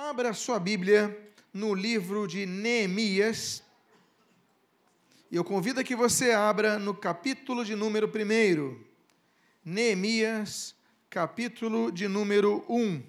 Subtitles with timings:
[0.00, 3.64] Abra sua Bíblia no livro de Neemias.
[5.28, 8.80] Eu convido a que você abra no capítulo de número 1.
[9.64, 10.72] Neemias,
[11.10, 13.02] capítulo de número 1.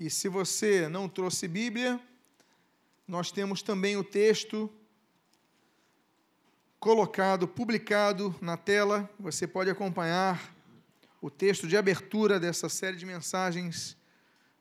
[0.00, 2.00] E se você não trouxe Bíblia,
[3.06, 4.72] nós temos também o texto
[6.78, 9.06] colocado, publicado na tela.
[9.18, 10.58] Você pode acompanhar
[11.20, 13.96] o texto de abertura dessa série de mensagens.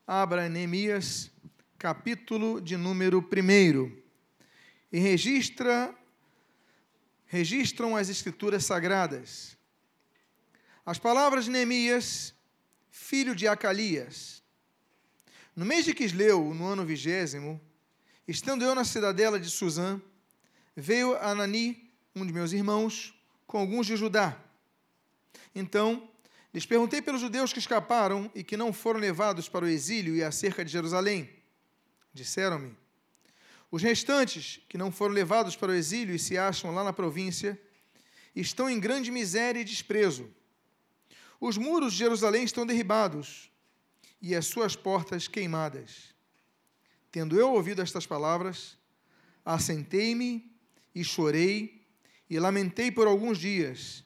[0.05, 1.31] Abra Neemias,
[1.77, 3.98] capítulo de número 1.
[4.91, 5.95] E registra
[7.26, 9.55] registram as escrituras sagradas.
[10.84, 12.34] As palavras de Neemias,
[12.89, 14.41] filho de Acalias.
[15.55, 17.62] No mês de Quisleu, no ano vigésimo,
[18.28, 20.02] estando eu na cidadela de Suzã,
[20.76, 23.14] veio Anani, um de meus irmãos,
[23.45, 24.36] com alguns de Judá.
[25.53, 26.09] Então,
[26.53, 30.23] lhes perguntei pelos judeus que escaparam e que não foram levados para o exílio e
[30.23, 31.30] acerca de Jerusalém.
[32.14, 32.75] Disseram-me:
[33.69, 37.59] Os restantes, que não foram levados para o exílio e se acham lá na província,
[38.36, 40.30] estão em grande miséria e desprezo.
[41.39, 43.50] Os muros de Jerusalém estão derribados
[44.22, 46.13] e as suas portas queimadas.
[47.11, 48.78] Tendo eu ouvido estas palavras,
[49.45, 50.52] assentei-me
[50.94, 51.88] e chorei
[52.30, 54.03] e lamentei por alguns dias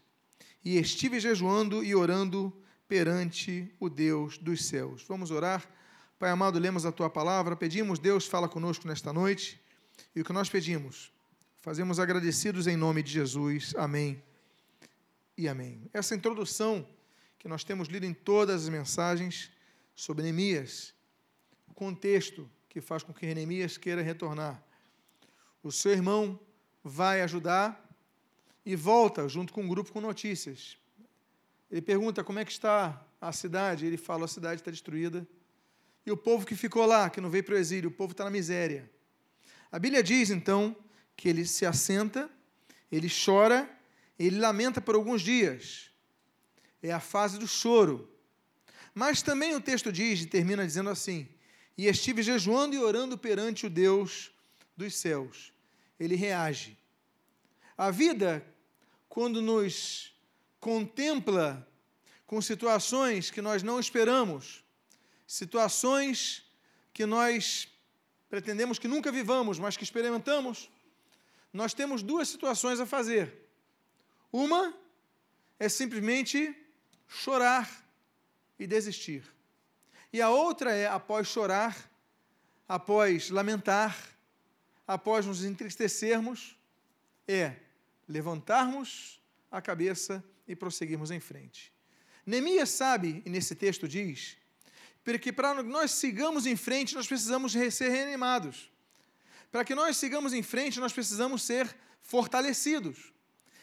[0.64, 2.54] e estive jejuando e orando
[2.88, 5.04] perante o Deus dos céus.
[5.08, 5.68] Vamos orar.
[6.20, 9.60] Pai amado, lemos a tua palavra, pedimos, Deus, fala conosco nesta noite.
[10.16, 11.12] E o que nós pedimos,
[11.60, 13.74] fazemos agradecidos em nome de Jesus.
[13.76, 14.22] Amém
[15.38, 15.90] e amém.
[15.92, 16.88] Essa introdução
[17.40, 19.52] que nós temos lido em todas as mensagens
[19.96, 20.94] sobre Neemias,
[21.68, 24.64] o contexto que faz com que Neemias queira retornar.
[25.62, 26.40] O seu irmão
[26.84, 27.80] vai ajudar
[28.66, 30.78] e volta junto com um grupo com notícias.
[31.70, 33.86] Ele pergunta como é que está a cidade.
[33.86, 35.28] Ele fala: a cidade está destruída.
[36.06, 38.24] E o povo que ficou lá, que não veio para o exílio, o povo está
[38.24, 38.90] na miséria.
[39.72, 40.76] A Bíblia diz então
[41.16, 42.30] que ele se assenta,
[42.92, 43.70] ele chora,
[44.20, 45.90] ele lamenta por alguns dias.
[46.82, 48.10] É a fase do choro.
[48.94, 51.28] Mas também o texto diz e termina dizendo assim:
[51.78, 54.32] E estive jejuando e orando perante o Deus
[54.76, 55.54] dos céus.
[56.00, 56.78] Ele reage.
[57.78, 58.46] A vida
[59.14, 60.12] quando nos
[60.60, 61.68] contempla
[62.26, 64.64] com situações que nós não esperamos,
[65.28, 66.44] situações
[66.92, 67.68] que nós
[68.28, 70.68] pretendemos que nunca vivamos, mas que experimentamos,
[71.54, 73.32] nós temos duas situações a fazer.
[74.32, 74.74] Uma
[75.60, 76.52] é simplesmente
[77.08, 77.70] chorar
[78.58, 79.24] e desistir.
[80.12, 81.78] E a outra é, após chorar,
[82.68, 83.96] após lamentar,
[84.88, 86.58] após nos entristecermos,
[87.28, 87.58] é
[88.08, 89.22] levantarmos
[89.52, 91.74] a cabeça e prosseguirmos em frente.
[92.26, 94.38] Neemias sabe, e nesse texto diz,
[95.04, 98.72] porque para nós sigamos em frente, nós precisamos ser reanimados.
[99.52, 103.14] Para que nós sigamos em frente, nós precisamos ser fortalecidos.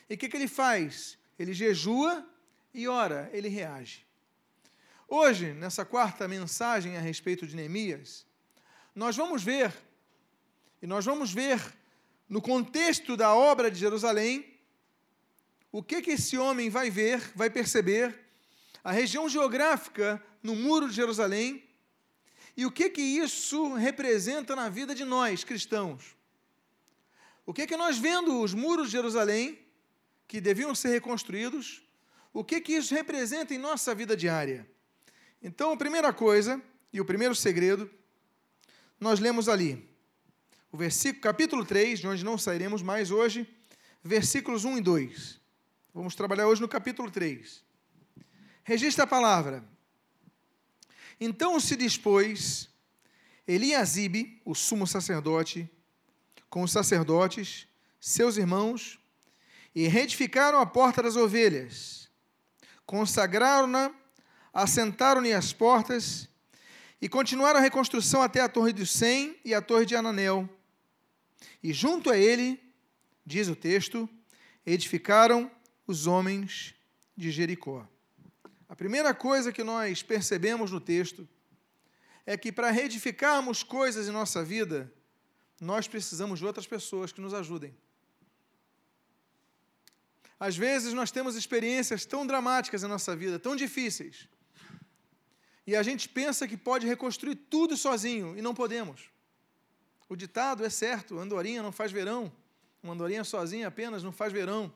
[0.08, 1.18] E o que, que ele faz?
[1.38, 2.28] Ele jejua
[2.74, 4.06] e ora, ele reage.
[5.08, 8.26] Hoje, nessa quarta mensagem a respeito de Neemias,
[8.94, 9.74] nós vamos ver,
[10.80, 11.60] e nós vamos ver
[12.30, 14.46] no contexto da obra de Jerusalém,
[15.72, 18.16] o que, que esse homem vai ver, vai perceber,
[18.84, 21.64] a região geográfica no muro de Jerusalém,
[22.56, 26.16] e o que, que isso representa na vida de nós, cristãos.
[27.44, 29.58] O que, que nós vendo os muros de Jerusalém,
[30.28, 31.82] que deviam ser reconstruídos,
[32.32, 34.70] o que, que isso representa em nossa vida diária?
[35.42, 36.62] Então, a primeira coisa,
[36.92, 37.90] e o primeiro segredo,
[39.00, 39.89] nós lemos ali
[40.72, 43.48] o versículo, capítulo 3, de onde não sairemos mais hoje,
[44.02, 45.40] versículos 1 e 2.
[45.92, 47.64] Vamos trabalhar hoje no capítulo 3.
[48.62, 49.64] Registra a palavra.
[51.20, 52.68] Então se dispôs
[53.46, 55.68] Eliasibe, o sumo sacerdote,
[56.48, 57.66] com os sacerdotes,
[58.00, 58.98] seus irmãos,
[59.74, 62.08] e reedificaram a porta das ovelhas,
[62.86, 63.92] consagraram-na,
[64.52, 66.28] assentaram-lhe as portas,
[67.02, 70.48] e continuaram a reconstrução até a torre do Sem e a torre de Ananel,
[71.62, 72.60] e junto a ele,
[73.24, 74.08] diz o texto,
[74.64, 75.50] edificaram
[75.86, 76.74] os homens
[77.16, 77.86] de Jericó.
[78.68, 81.28] A primeira coisa que nós percebemos no texto
[82.24, 84.92] é que para reedificarmos coisas em nossa vida,
[85.60, 87.76] nós precisamos de outras pessoas que nos ajudem.
[90.38, 94.28] Às vezes nós temos experiências tão dramáticas em nossa vida, tão difíceis,
[95.66, 99.10] e a gente pensa que pode reconstruir tudo sozinho, e não podemos.
[100.10, 102.30] O ditado é certo: andorinha não faz verão.
[102.82, 104.72] Uma andorinha sozinha apenas não faz verão.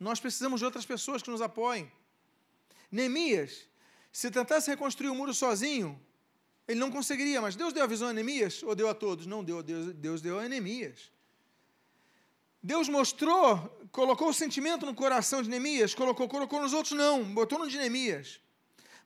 [0.00, 1.90] Nós precisamos de outras pessoas que nos apoiem.
[2.90, 3.68] Neemias
[4.12, 5.98] Se tentasse reconstruir o muro sozinho,
[6.66, 9.26] ele não conseguiria, mas Deus deu a visão a Neemias ou deu a todos?
[9.26, 11.12] Não deu, Deus, Deus deu a Neemias.
[12.60, 17.60] Deus mostrou, colocou o sentimento no coração de Neemias, colocou, colocou nos outros não, botou
[17.60, 18.40] no de Neemias.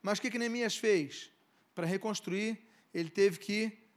[0.00, 1.30] Mas o que, que Neemias fez?
[1.74, 2.56] Para reconstruir,
[2.94, 3.87] ele teve que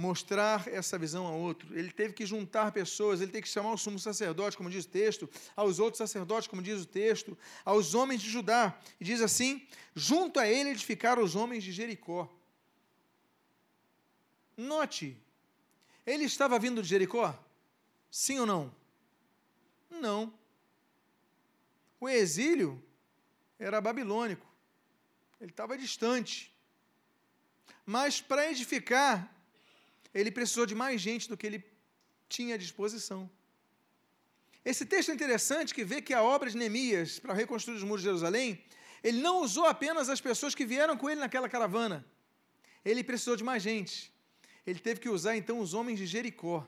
[0.00, 1.78] mostrar essa visão a outro.
[1.78, 4.88] Ele teve que juntar pessoas, ele teve que chamar o sumo sacerdote, como diz o
[4.88, 8.78] texto, aos outros sacerdotes, como diz o texto, aos homens de Judá.
[8.98, 12.26] E diz assim: junto a ele edificaram os homens de Jericó.
[14.56, 15.16] Note,
[16.06, 17.38] ele estava vindo de Jericó?
[18.10, 18.74] Sim ou não?
[19.90, 20.32] Não.
[22.00, 22.82] O exílio
[23.58, 24.46] era babilônico.
[25.38, 26.50] Ele estava distante.
[27.84, 29.30] Mas para edificar
[30.14, 31.64] ele precisou de mais gente do que ele
[32.28, 33.30] tinha à disposição.
[34.64, 38.02] Esse texto é interessante que vê que a obra de Neemias para reconstruir os muros
[38.02, 38.62] de Jerusalém,
[39.02, 42.04] ele não usou apenas as pessoas que vieram com ele naquela caravana.
[42.84, 44.12] Ele precisou de mais gente.
[44.66, 46.66] Ele teve que usar então os homens de Jericó.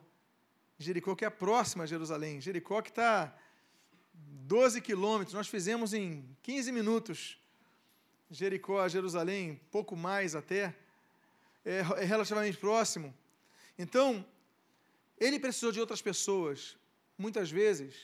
[0.78, 2.40] Jericó que é próxima a Jerusalém.
[2.40, 3.36] Jericó que está
[4.14, 5.34] 12 quilômetros.
[5.34, 7.38] Nós fizemos em 15 minutos.
[8.30, 10.74] Jericó a Jerusalém, pouco mais até.
[11.64, 13.14] É, é relativamente próximo.
[13.78, 14.24] Então,
[15.19, 16.76] ele precisou de outras pessoas.
[17.16, 17.94] Muitas vezes,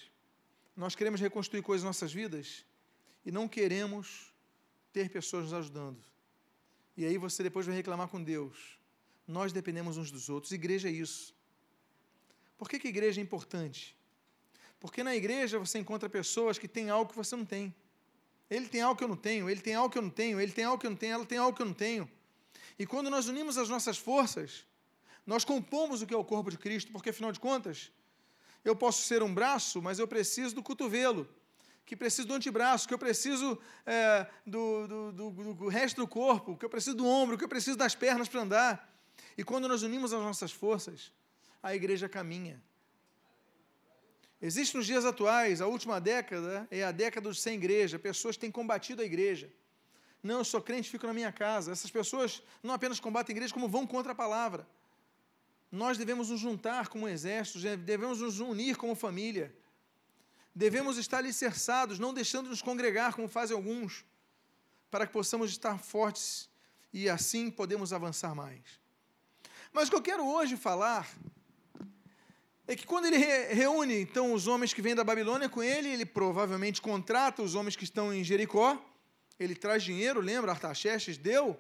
[0.77, 2.65] nós queremos reconstruir coisas em nossas vidas
[3.25, 4.33] e não queremos
[4.93, 6.03] ter pessoas nos ajudando.
[6.97, 8.79] E aí você depois vai reclamar com Deus.
[9.27, 10.53] Nós dependemos uns dos outros.
[10.53, 11.35] Igreja é isso.
[12.57, 13.97] Por que, que igreja é importante?
[14.81, 17.75] Porque na igreja você encontra pessoas que têm algo que você não tem.
[18.51, 20.53] Ele tem algo que eu não tenho, ele tem algo que eu não tenho, ele
[20.53, 22.11] tem algo que eu não tenho, ela tem algo que eu não tenho.
[22.79, 24.65] E quando nós unimos as nossas forças,
[25.29, 27.93] nós compomos o que é o corpo de Cristo, porque afinal de contas,
[28.65, 31.29] eu posso ser um braço, mas eu preciso do cotovelo,
[31.85, 36.57] que preciso do antebraço, que eu preciso é, do, do, do, do resto do corpo,
[36.57, 39.03] que eu preciso do ombro, que eu preciso das pernas para andar.
[39.37, 41.13] E quando nós unimos as nossas forças,
[41.63, 42.63] a igreja caminha.
[44.41, 49.03] Existe nos dias atuais, a última década é a década sem igreja, pessoas têm combatido
[49.03, 49.53] a igreja.
[50.23, 51.71] Não, eu sou crente, fico na minha casa.
[51.71, 54.67] Essas pessoas não apenas combatem a igreja, como vão contra a palavra
[55.71, 59.55] nós devemos nos juntar como exército, devemos nos unir como família,
[60.55, 64.05] devemos estar alicerçados, não deixando de nos congregar, como fazem alguns,
[64.91, 66.49] para que possamos estar fortes
[66.93, 68.63] e assim podemos avançar mais.
[69.73, 71.09] Mas o que eu quero hoje falar
[72.67, 76.07] é que quando ele reúne então os homens que vêm da Babilônia com ele, ele
[76.07, 78.83] provavelmente contrata os homens que estão em Jericó,
[79.39, 81.59] ele traz dinheiro, lembra, Artaxerxes deu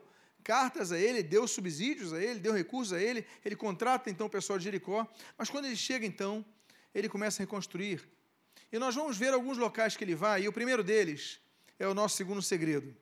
[0.49, 4.31] cartas a ele, deu subsídios a ele, deu recursos a ele, ele contrata então o
[4.31, 5.06] pessoal de Jericó,
[5.37, 6.43] mas quando ele chega então,
[6.95, 8.09] ele começa a reconstruir.
[8.73, 11.39] E nós vamos ver alguns locais que ele vai, e o primeiro deles
[11.79, 12.97] é o nosso segundo segredo.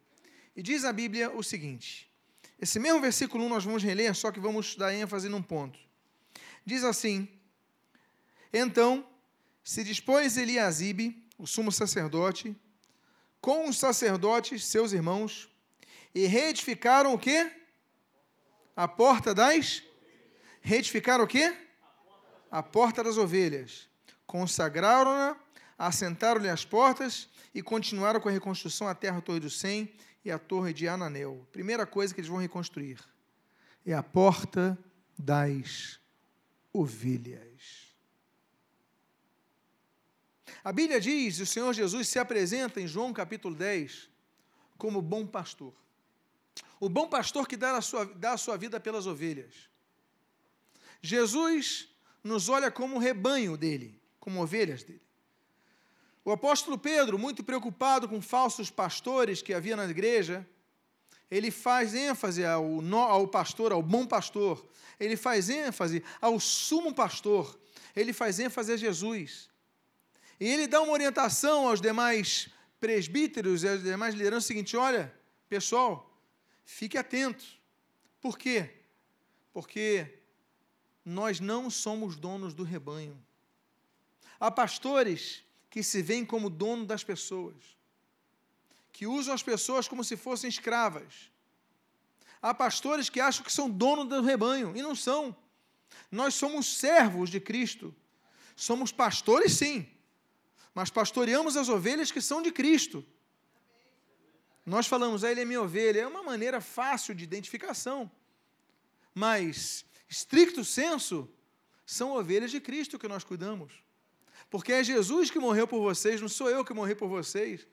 [0.56, 2.10] E diz a Bíblia o seguinte:
[2.60, 5.78] esse mesmo versículo 1 nós vamos reler, só que vamos dar ênfase num ponto.
[6.64, 7.28] Diz assim:
[8.52, 9.06] Então
[9.62, 12.56] se dispôs Eliasibe, o sumo sacerdote,
[13.40, 15.48] com os sacerdotes, seus irmãos,
[16.16, 17.52] e reedificaram o quê?
[18.74, 19.82] A porta das.
[20.62, 21.54] Reedificaram o quê?
[22.50, 23.86] A porta das ovelhas.
[24.26, 25.36] Consagraram-na,
[25.76, 29.92] assentaram-lhe as portas e continuaram com a reconstrução a terra Torre do Sem
[30.24, 31.46] e a Torre de Ananel.
[31.52, 32.98] Primeira coisa que eles vão reconstruir
[33.84, 34.78] é a porta
[35.18, 36.00] das
[36.72, 37.92] ovelhas.
[40.64, 44.08] A Bíblia diz, o Senhor Jesus se apresenta em João capítulo 10
[44.78, 45.74] como bom pastor.
[46.78, 49.68] O bom pastor que dá a sua, dá a sua vida pelas ovelhas.
[51.00, 51.88] Jesus
[52.22, 55.02] nos olha como rebanho dele, como ovelhas dele.
[56.24, 60.46] O apóstolo Pedro, muito preocupado com falsos pastores que havia na igreja,
[61.30, 64.66] ele faz ênfase ao, ao pastor, ao bom pastor,
[64.98, 67.58] ele faz ênfase ao sumo pastor,
[67.94, 69.48] ele faz ênfase a Jesus.
[70.38, 72.48] E ele dá uma orientação aos demais
[72.78, 75.12] presbíteros e aos demais lideranças o seguinte: olha,
[75.48, 76.15] pessoal,
[76.66, 77.46] Fique atento.
[78.20, 78.82] Por quê?
[79.52, 80.18] Porque
[81.04, 83.16] nós não somos donos do rebanho.
[84.38, 87.54] Há pastores que se veem como dono das pessoas,
[88.92, 91.30] que usam as pessoas como se fossem escravas.
[92.42, 95.34] Há pastores que acham que são donos do rebanho e não são.
[96.10, 97.94] Nós somos servos de Cristo.
[98.56, 99.88] Somos pastores, sim,
[100.74, 103.06] mas pastoreamos as ovelhas que são de Cristo.
[104.66, 108.10] Nós falamos, ah, ele é minha ovelha, é uma maneira fácil de identificação.
[109.14, 111.30] Mas, estricto senso,
[111.86, 113.72] são ovelhas de Cristo que nós cuidamos.
[114.50, 117.64] Porque é Jesus que morreu por vocês, não sou eu que morri por vocês.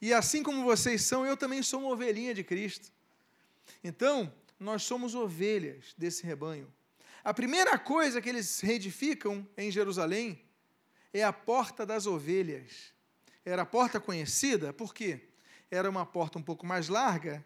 [0.00, 2.92] E assim como vocês são, eu também sou uma ovelhinha de Cristo.
[3.82, 6.72] Então, nós somos ovelhas desse rebanho.
[7.24, 10.40] A primeira coisa que eles reedificam em Jerusalém
[11.12, 12.92] é a porta das ovelhas.
[13.44, 15.28] Era a porta conhecida, por quê?
[15.70, 17.44] Era uma porta um pouco mais larga,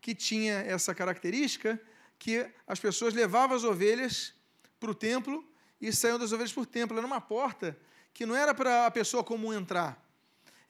[0.00, 1.80] que tinha essa característica
[2.18, 4.34] que as pessoas levavam as ovelhas
[4.78, 5.44] para o templo
[5.80, 6.96] e saíam das ovelhas para o templo.
[6.96, 7.76] Era uma porta
[8.12, 10.02] que não era para a pessoa comum entrar,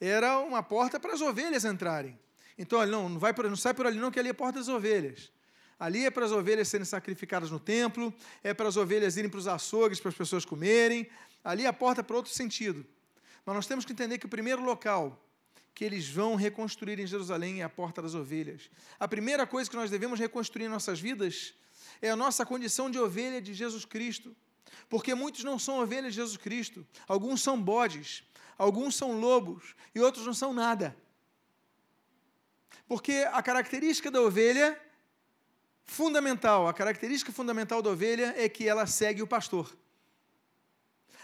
[0.01, 2.19] era uma porta para as ovelhas entrarem.
[2.59, 4.59] Então, não, não, vai por, não sai por ali não, que ali é a porta
[4.59, 5.31] das ovelhas.
[5.79, 9.39] Ali é para as ovelhas serem sacrificadas no templo, é para as ovelhas irem para
[9.39, 11.09] os açougues para as pessoas comerem.
[11.45, 12.85] Ali é a porta para outro sentido.
[13.45, 15.23] Mas nós temos que entender que o primeiro local
[15.77, 18.71] que eles vão reconstruir em Jerusalém é a porta das ovelhas.
[18.99, 21.53] A primeira coisa que nós devemos reconstruir em nossas vidas
[22.01, 24.35] é a nossa condição de ovelha de Jesus Cristo.
[24.89, 28.25] Porque muitos não são ovelhas de Jesus Cristo, alguns são bodes,
[28.57, 30.97] alguns são lobos e outros não são nada.
[32.89, 34.81] Porque a característica da ovelha
[35.85, 39.77] fundamental, a característica fundamental da ovelha é que ela segue o pastor.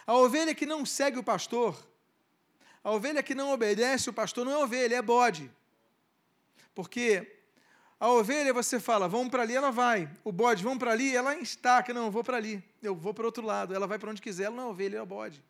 [0.07, 1.75] A ovelha que não segue o pastor,
[2.85, 5.51] a ovelha que não obedece o pastor não é ovelha, é bode.
[6.75, 7.41] Porque
[8.01, 10.11] a ovelha você fala, vamos para ali, ela vai.
[10.25, 12.63] O bode, vamos para ali, ela estaca, não, eu vou para ali.
[12.83, 13.75] Eu vou para outro lado.
[13.75, 15.45] Ela vai para onde quiser, ela não é ovelha, é o bode.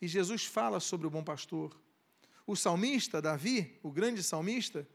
[0.00, 1.76] E Jesus fala sobre o bom pastor.
[2.46, 4.88] O salmista, Davi, o grande salmista,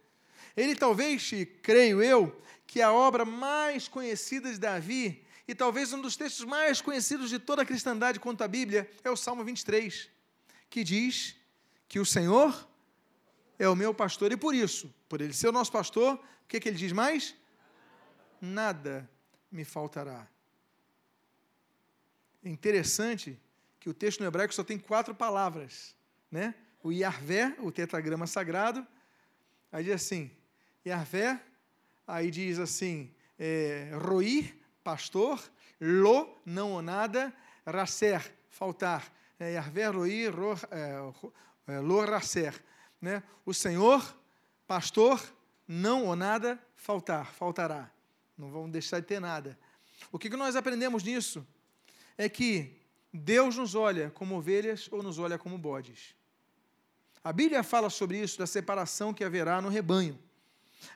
[0.57, 1.29] ele talvez,
[1.61, 6.81] creio eu, que a obra mais conhecida de Davi, e talvez um dos textos mais
[6.81, 10.09] conhecidos de toda a cristandade quanto à Bíblia, é o Salmo 23,
[10.69, 11.35] que diz
[11.93, 12.67] que o Senhor
[13.59, 16.59] é o meu pastor, e por isso, por ele ser o nosso pastor, o que,
[16.59, 17.35] que ele diz mais?
[18.41, 19.07] Nada
[19.51, 20.27] me faltará.
[22.43, 23.39] É interessante
[23.79, 25.95] que o texto no hebraico só tem quatro palavras,
[26.31, 26.55] né?
[26.81, 28.87] O Yahvé, o tetragrama sagrado,
[29.71, 30.31] aí diz assim,
[30.83, 31.39] Yahvé,
[32.07, 34.51] aí diz assim, é, Roi,
[34.83, 35.39] pastor,
[35.79, 37.31] Lo, não ou nada,
[37.67, 39.13] Raser, faltar.
[39.39, 41.31] É, Yahvé, Roi, ro, é,
[41.67, 42.61] é, Lo, Raser.
[43.01, 43.23] Né?
[43.45, 44.15] O Senhor,
[44.67, 45.21] pastor,
[45.67, 47.91] não ou nada faltar, faltará.
[48.37, 49.57] Não vamos deixar de ter nada.
[50.11, 51.45] O que nós aprendemos nisso
[52.17, 52.75] é que
[53.13, 56.15] Deus nos olha como ovelhas ou nos olha como bodes.
[57.23, 60.19] A Bíblia fala sobre isso, da separação que haverá no rebanho.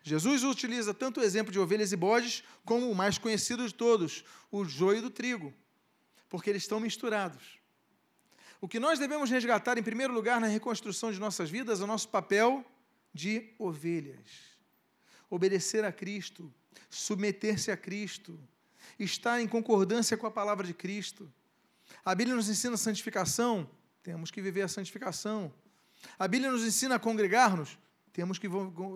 [0.03, 4.25] Jesus utiliza tanto o exemplo de ovelhas e bodes, como o mais conhecido de todos,
[4.51, 5.53] o joio do trigo,
[6.27, 7.57] porque eles estão misturados.
[8.59, 11.87] O que nós devemos resgatar, em primeiro lugar, na reconstrução de nossas vidas, é o
[11.87, 12.65] nosso papel
[13.13, 14.57] de ovelhas
[15.29, 16.53] obedecer a Cristo,
[16.89, 18.39] submeter-se a Cristo,
[18.97, 21.31] estar em concordância com a palavra de Cristo.
[22.03, 23.69] A Bíblia nos ensina a santificação,
[24.01, 25.53] temos que viver a santificação.
[26.17, 27.77] A Bíblia nos ensina a congregar-nos,
[28.13, 28.47] temos que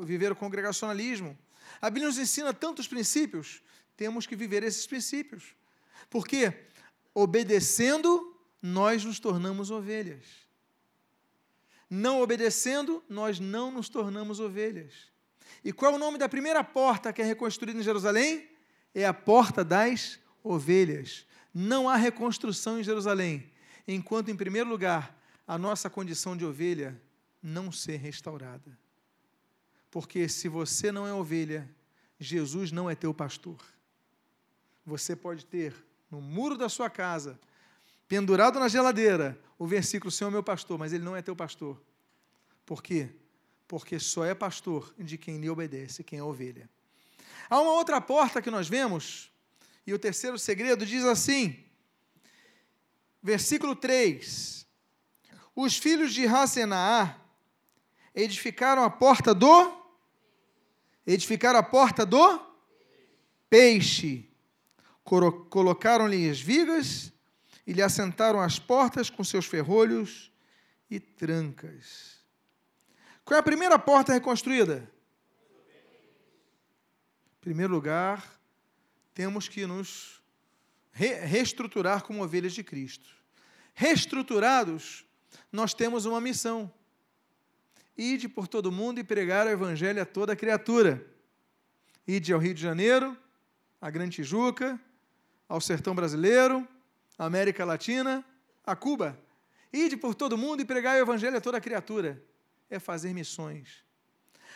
[0.05, 1.37] viver o congregacionalismo.
[1.81, 3.61] A Bíblia nos ensina tantos princípios,
[3.97, 5.55] temos que viver esses princípios.
[6.09, 6.65] Porque
[7.13, 8.30] obedecendo,
[8.61, 10.25] nós nos tornamos ovelhas.
[11.89, 15.11] Não obedecendo, nós não nos tornamos ovelhas.
[15.63, 18.49] E qual é o nome da primeira porta que é reconstruída em Jerusalém?
[18.93, 21.25] É a porta das ovelhas.
[21.53, 23.51] Não há reconstrução em Jerusalém,
[23.87, 27.01] enquanto, em primeiro lugar, a nossa condição de ovelha
[27.43, 28.77] não ser restaurada.
[29.89, 31.69] Porque se você não é ovelha,
[32.17, 33.59] Jesus não é teu pastor.
[34.85, 35.75] Você pode ter
[36.09, 37.39] no muro da sua casa,
[38.11, 41.81] pendurado na geladeira, o versículo Senhor é meu pastor, mas ele não é teu pastor.
[42.65, 43.09] Por quê?
[43.71, 46.69] porque só é pastor de quem lhe obedece, quem é ovelha.
[47.49, 49.31] Há uma outra porta que nós vemos,
[49.87, 51.57] e o terceiro segredo diz assim,
[53.23, 54.67] versículo 3:
[55.55, 57.15] Os filhos de Rasenaá
[58.13, 59.71] edificaram a porta do
[61.07, 62.45] edificaram a porta do
[63.49, 64.29] peixe.
[65.05, 67.13] Colocaram-lhe as vigas
[67.71, 70.29] e lhe assentaram as portas com seus ferrolhos
[70.89, 72.17] e trancas.
[73.23, 74.91] Qual é a primeira porta reconstruída?
[77.37, 78.29] Em primeiro lugar,
[79.13, 80.21] temos que nos
[80.91, 83.07] re reestruturar como ovelhas de Cristo.
[83.73, 85.05] Reestruturados,
[85.49, 86.69] nós temos uma missão:
[87.97, 91.07] ide por todo mundo e pregar o evangelho a toda criatura.
[92.05, 93.17] Ide ao Rio de Janeiro,
[93.79, 94.77] à Grande Tijuca,
[95.47, 96.67] ao sertão brasileiro,
[97.25, 98.25] América Latina,
[98.65, 99.19] a Cuba.
[99.71, 102.23] Ide por todo mundo e pregar o evangelho a toda criatura
[102.69, 103.83] é fazer missões.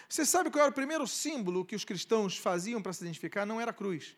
[0.10, 3.45] Você sabe qual era o primeiro símbolo que os cristãos faziam para se identificar?
[3.45, 4.17] Não era a cruz.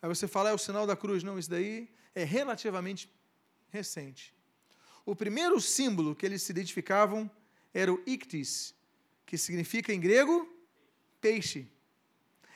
[0.00, 1.22] Aí você fala, é o sinal da cruz.
[1.22, 3.10] Não, isso daí é relativamente
[3.70, 4.34] recente.
[5.04, 7.30] O primeiro símbolo que eles se identificavam
[7.74, 8.74] era o ictis,
[9.26, 10.48] que significa em grego
[11.20, 11.66] peixe.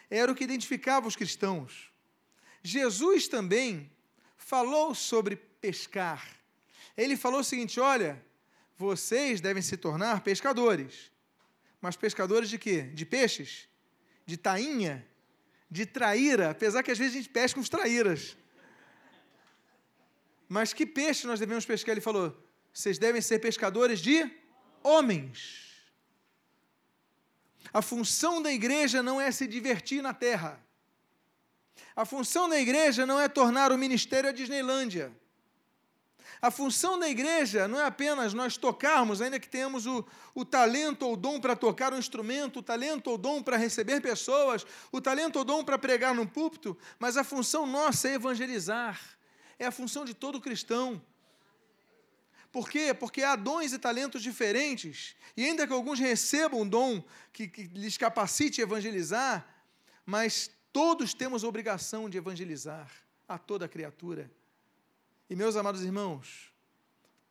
[0.09, 1.91] era o que identificava os cristãos.
[2.63, 3.92] Jesus também
[4.45, 6.29] falou sobre pescar.
[6.97, 8.23] Ele falou o seguinte: olha,
[8.77, 11.11] vocês devem se tornar pescadores.
[11.81, 12.83] Mas pescadores de quê?
[12.83, 13.69] De peixes?
[14.27, 15.07] De tainha?
[15.71, 16.51] De traíra?
[16.51, 18.37] Apesar que às vezes a gente pesca uns traíras.
[20.49, 21.93] Mas que peixe nós devemos pescar?
[21.93, 22.37] Ele falou:
[22.73, 24.31] vocês devem ser pescadores de
[24.83, 25.71] homens.
[27.73, 30.61] A função da igreja não é se divertir na terra.
[31.95, 35.13] A função da igreja não é tornar o ministério a Disneylândia.
[36.41, 41.07] A função da igreja não é apenas nós tocarmos, ainda que tenhamos o, o talento
[41.07, 45.37] ou dom para tocar um instrumento, o talento ou dom para receber pessoas, o talento
[45.37, 49.01] ou dom para pregar num púlpito, mas a função nossa é evangelizar.
[49.57, 51.01] É a função de todo cristão.
[52.51, 52.93] Por quê?
[52.93, 57.63] Porque há dons e talentos diferentes, e ainda que alguns recebam um dom que, que
[57.69, 59.47] lhes capacite a evangelizar,
[60.05, 62.91] mas todos temos a obrigação de evangelizar
[63.29, 64.31] a toda criatura.
[65.29, 66.53] E meus amados irmãos,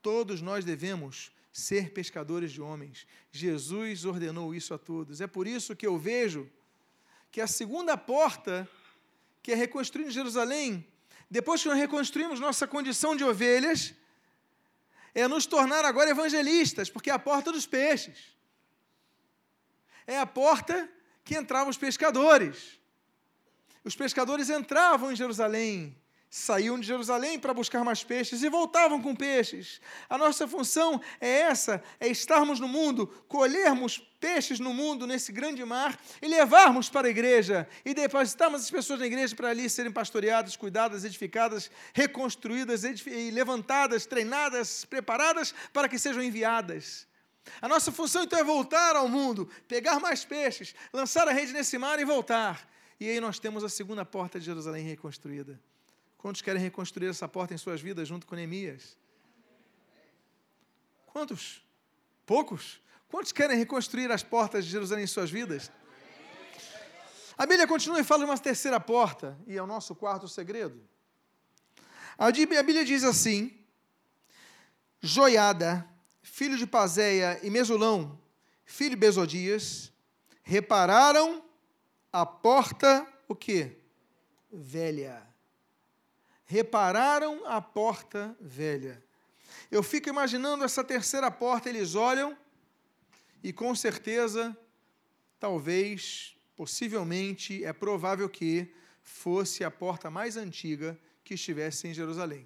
[0.01, 3.05] todos nós devemos ser pescadores de homens.
[3.31, 5.21] Jesus ordenou isso a todos.
[5.21, 6.49] É por isso que eu vejo
[7.31, 8.67] que a segunda porta,
[9.41, 10.87] que é reconstruir Jerusalém,
[11.29, 13.93] depois que nós reconstruímos nossa condição de ovelhas,
[15.13, 18.35] é nos tornar agora evangelistas, porque é a porta dos peixes.
[20.07, 20.89] É a porta
[21.23, 22.80] que entravam os pescadores.
[23.83, 25.95] Os pescadores entravam em Jerusalém,
[26.29, 29.81] saíam de Jerusalém para buscar mais peixes e voltavam com peixes.
[30.07, 35.65] A nossa função é essa: é estarmos no mundo, colhermos peixes no mundo, nesse grande
[35.65, 39.91] mar, e levarmos para a igreja, e depositarmos as pessoas na igreja para ali serem
[39.91, 47.07] pastoreadas, cuidadas, edificadas, reconstruídas, e levantadas, treinadas, preparadas para que sejam enviadas.
[47.59, 51.77] A nossa função então é voltar ao mundo, pegar mais peixes, lançar a rede nesse
[51.79, 52.70] mar e voltar.
[53.01, 55.59] E aí nós temos a segunda porta de Jerusalém reconstruída.
[56.19, 58.95] Quantos querem reconstruir essa porta em suas vidas junto com Neemias?
[61.07, 61.65] Quantos?
[62.27, 62.79] Poucos?
[63.09, 65.71] Quantos querem reconstruir as portas de Jerusalém em suas vidas?
[67.35, 70.79] A Bíblia continua e fala de uma terceira porta, e é o nosso quarto segredo.
[72.19, 73.51] A Bíblia diz assim:
[75.01, 75.89] Joiada,
[76.21, 78.21] filho de Pazéia e Mesulão,
[78.63, 79.91] filho de Besodias,
[80.43, 81.49] repararam
[82.11, 83.77] a porta, o que?
[84.51, 85.31] Velha
[86.51, 89.01] repararam a porta velha.
[89.71, 92.37] Eu fico imaginando essa terceira porta, eles olham
[93.41, 94.55] e com certeza,
[95.39, 98.69] talvez, possivelmente, é provável que
[99.01, 102.45] fosse a porta mais antiga que estivesse em Jerusalém.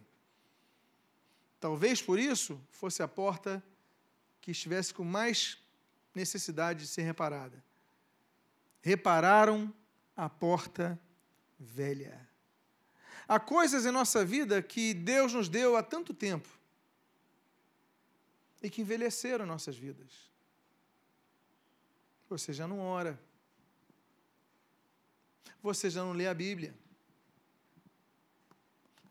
[1.60, 3.64] Talvez por isso fosse a porta
[4.40, 5.58] que estivesse com mais
[6.14, 7.64] necessidade de ser reparada.
[8.86, 9.74] Repararam
[10.16, 11.00] a porta
[11.60, 12.30] velha.
[13.28, 16.48] Há coisas em nossa vida que Deus nos deu há tanto tempo
[18.62, 20.30] e que envelheceram nossas vidas.
[22.30, 23.20] Você já não ora.
[25.64, 26.72] Você já não lê a Bíblia.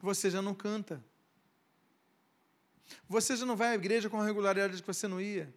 [0.00, 1.04] Você já não canta.
[3.08, 5.52] Você já não vai à igreja com a regularidade que você não ia.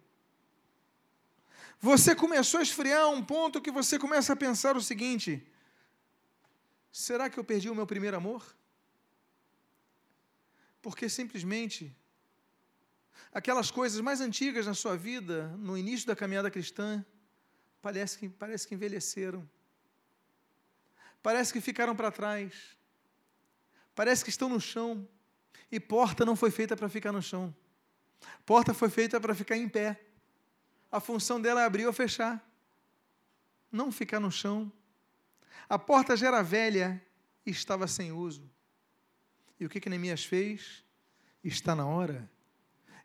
[1.80, 5.46] Você começou a esfriar a um ponto que você começa a pensar o seguinte:
[6.90, 8.56] Será que eu perdi o meu primeiro amor?
[10.82, 11.94] Porque simplesmente
[13.32, 17.04] aquelas coisas mais antigas na sua vida, no início da caminhada cristã,
[17.80, 19.48] parece que, parece que envelheceram.
[21.22, 22.76] Parece que ficaram para trás.
[23.94, 25.06] Parece que estão no chão.
[25.70, 27.54] E porta não foi feita para ficar no chão.
[28.46, 30.07] Porta foi feita para ficar em pé.
[30.90, 32.44] A função dela é abrir ou fechar.
[33.70, 34.72] Não ficar no chão.
[35.68, 37.02] A porta já era velha
[37.44, 38.50] e estava sem uso.
[39.60, 40.84] E o que, que Neemias fez?
[41.44, 42.28] Está na hora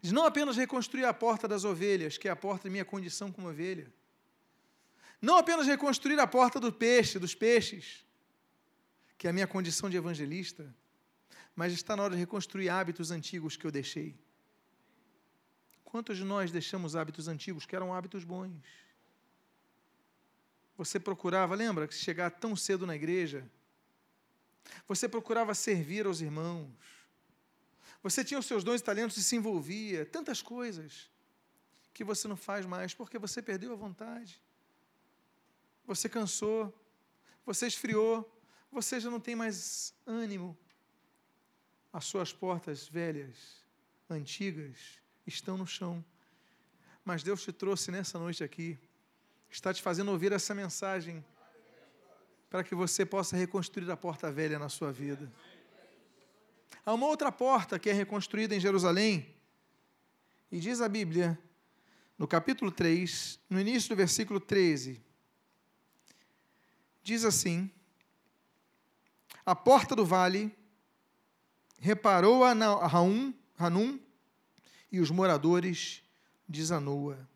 [0.03, 3.31] de não apenas reconstruir a porta das ovelhas, que é a porta de minha condição
[3.31, 3.87] como ovelha.
[5.21, 8.05] Não apenas reconstruir a porta do peixe, dos peixes,
[9.17, 10.75] que é a minha condição de evangelista,
[11.55, 14.13] mas está na hora de reconstruir hábitos antigos que eu deixei.
[15.93, 18.65] Quantos de nós deixamos hábitos antigos que eram hábitos bons?
[20.75, 23.47] Você procurava, lembra chegar tão cedo na igreja,
[24.87, 26.73] você procurava servir aos irmãos,
[28.01, 31.11] você tinha os seus dons e talentos e se envolvia, tantas coisas
[31.93, 34.41] que você não faz mais porque você perdeu a vontade.
[35.85, 36.73] Você cansou,
[37.45, 38.27] você esfriou,
[38.71, 40.57] você já não tem mais ânimo.
[41.93, 43.63] As suas portas velhas,
[44.09, 46.03] antigas, estão no chão.
[47.03, 48.77] Mas Deus te trouxe nessa noite aqui
[49.53, 51.23] está te fazendo ouvir essa mensagem
[52.49, 55.31] para que você possa reconstruir a porta velha na sua vida.
[56.83, 59.33] Há uma outra porta que é reconstruída em Jerusalém,
[60.51, 61.37] e diz a Bíblia,
[62.17, 64.99] no capítulo 3, no início do versículo 13,
[67.03, 67.71] diz assim:
[69.45, 70.55] A porta do vale
[71.79, 72.53] reparou a
[72.87, 73.99] Raum, Hanum
[74.93, 76.03] e os moradores
[76.47, 77.27] de Zanoa.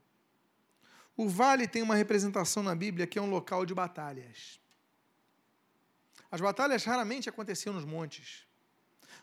[1.18, 4.62] O vale tem uma representação na Bíblia que é um local de batalhas.
[6.30, 8.46] As batalhas raramente aconteciam nos montes.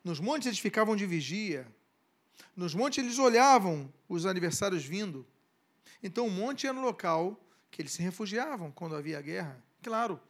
[0.03, 1.65] Nos montes eles ficavam de vigia.
[2.57, 5.25] Nos montes eles olhavam os adversários vindo.
[6.03, 9.63] Então o monte era um local que eles se refugiavam quando havia guerra.
[9.81, 10.21] Claro,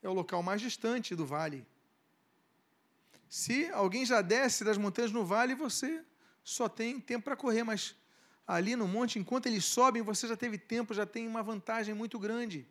[0.00, 1.66] é o local mais distante do vale.
[3.28, 6.04] Se alguém já desce das montanhas no vale, você
[6.44, 7.94] só tem tempo para correr, mas
[8.46, 12.18] ali no monte, enquanto eles sobem, você já teve tempo, já tem uma vantagem muito
[12.18, 12.66] grande.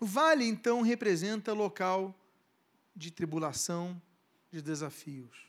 [0.00, 2.14] O vale, então, representa local
[2.94, 4.00] de tribulação,
[4.50, 5.46] de desafios.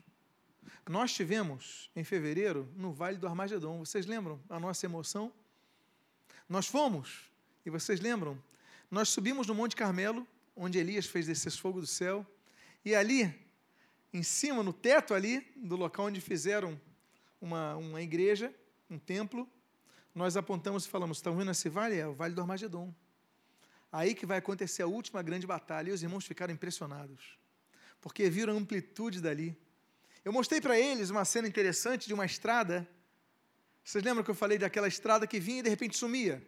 [0.88, 3.80] Nós tivemos, em fevereiro, no Vale do Armagedon.
[3.80, 5.32] Vocês lembram a nossa emoção?
[6.50, 7.30] Nós fomos,
[7.66, 8.42] e vocês lembram?
[8.90, 12.26] Nós subimos no Monte Carmelo, onde Elias fez descer fogo do céu,
[12.84, 13.34] e ali,
[14.14, 16.80] em cima, no teto ali, do local onde fizeram
[17.40, 18.54] uma, uma igreja,
[18.90, 19.50] um templo,
[20.14, 21.98] nós apontamos e falamos: estão vendo esse vale?
[21.98, 22.94] É o Vale do Armagedon.
[23.92, 25.90] Aí que vai acontecer a última grande batalha.
[25.90, 27.38] E os irmãos ficaram impressionados,
[28.00, 29.58] porque viram a amplitude dali.
[30.24, 32.88] Eu mostrei para eles uma cena interessante de uma estrada.
[33.84, 36.42] Vocês lembram que eu falei daquela estrada que vinha e de repente sumia?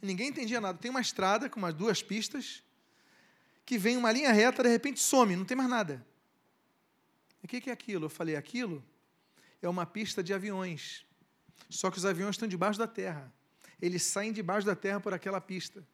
[0.00, 0.78] Ninguém entendia nada.
[0.78, 2.62] Tem uma estrada com umas duas pistas,
[3.66, 6.06] que vem uma linha reta, de repente some, não tem mais nada.
[7.42, 8.06] E o que é aquilo?
[8.06, 8.82] Eu falei, aquilo
[9.60, 11.04] é uma pista de aviões.
[11.68, 13.32] Só que os aviões estão debaixo da terra.
[13.80, 15.86] Eles saem debaixo da terra por aquela pista.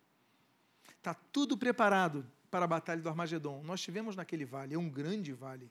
[0.97, 3.63] Está tudo preparado para a batalha do Armagedon.
[3.63, 5.71] Nós estivemos naquele vale, é um grande vale.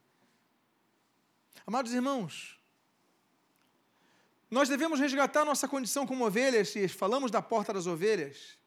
[1.66, 2.60] Amados irmãos,
[4.50, 8.58] nós devemos resgatar nossa condição como ovelhas, se falamos da porta das ovelhas.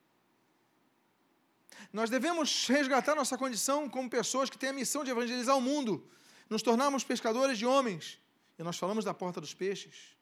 [1.92, 6.08] Nós devemos resgatar nossa condição como pessoas que têm a missão de evangelizar o mundo,
[6.48, 8.18] nos tornarmos pescadores de homens.
[8.58, 10.16] E nós falamos da porta dos peixes.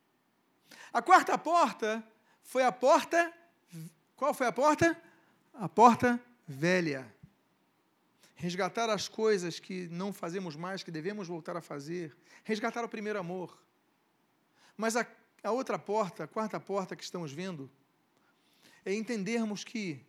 [0.92, 2.04] A quarta porta
[2.42, 3.32] foi a porta.
[4.16, 5.00] Qual foi a porta?
[5.54, 7.12] A porta velha.
[8.34, 12.16] Resgatar as coisas que não fazemos mais, que devemos voltar a fazer.
[12.42, 13.56] Resgatar o primeiro amor.
[14.76, 15.06] Mas a,
[15.42, 17.70] a outra porta, a quarta porta que estamos vendo,
[18.84, 20.04] é entendermos que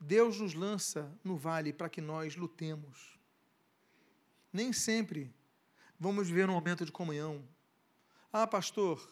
[0.00, 3.18] Deus nos lança no vale para que nós lutemos.
[4.52, 5.32] Nem sempre
[6.00, 7.46] vamos viver um momento de comunhão.
[8.32, 9.06] Ah, pastor,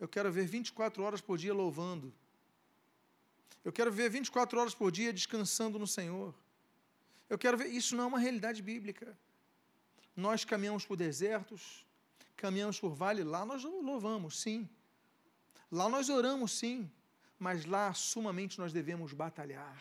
[0.00, 2.12] eu quero ver 24 horas por dia louvando.
[3.62, 6.34] Eu quero ver 24 horas por dia descansando no Senhor.
[7.28, 7.66] Eu quero ver.
[7.66, 9.16] Isso não é uma realidade bíblica.
[10.16, 11.86] Nós caminhamos por desertos,
[12.36, 14.68] caminhamos por vale, lá nós louvamos, sim.
[15.70, 16.90] Lá nós oramos, sim.
[17.38, 19.78] Mas lá, sumamente, nós devemos batalhar.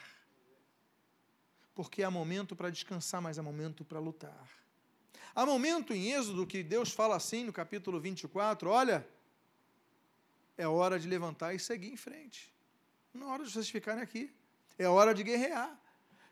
[1.74, 4.48] Porque há momento para descansar, mas há momento para lutar.
[5.36, 9.08] Há momento em Êxodo que Deus fala assim no capítulo 24: olha,
[10.58, 12.54] é hora de levantar e seguir em frente.
[13.14, 14.34] Não é hora de vocês ficarem aqui.
[14.78, 15.78] É hora de guerrear.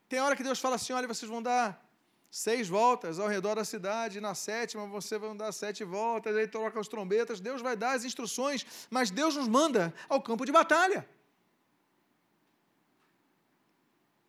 [0.10, 1.86] Tem hora que Deus fala assim: olha, vocês vão dar
[2.30, 6.80] seis voltas ao redor da cidade, na sétima você vai dar sete voltas, aí troca
[6.80, 7.40] as trombetas.
[7.40, 11.08] Deus vai dar as instruções, mas Deus nos manda ao campo de batalha.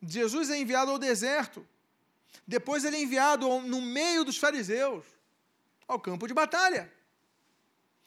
[0.01, 1.65] Jesus é enviado ao deserto.
[2.47, 5.05] Depois ele é enviado no meio dos fariseus,
[5.87, 6.91] ao campo de batalha.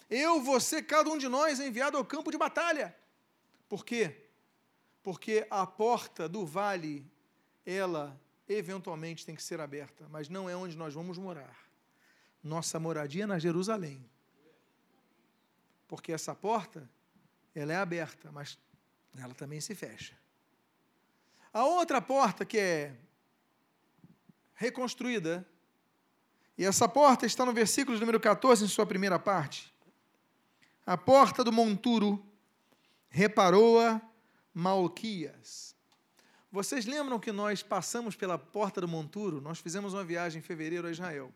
[0.08, 2.94] Eu, você, cada um de nós é enviado ao campo de batalha.
[3.68, 4.26] Por quê?
[5.02, 7.04] Porque a porta do vale,
[7.64, 11.56] ela eventualmente tem que ser aberta, mas não é onde nós vamos morar.
[12.42, 14.04] Nossa moradia é na Jerusalém.
[15.88, 16.88] Porque essa porta,
[17.54, 18.58] ela é aberta, mas
[19.16, 20.16] ela também se fecha.
[21.52, 22.96] A outra porta que é
[24.62, 25.46] reconstruída.
[26.57, 29.72] E essa porta está no versículo número 14, em sua primeira parte.
[30.87, 32.25] A porta do monturo
[33.09, 34.01] reparou-a
[34.55, 35.75] Malquias.
[36.51, 39.40] Vocês lembram que nós passamos pela porta do monturo?
[39.40, 41.33] Nós fizemos uma viagem em fevereiro a Israel.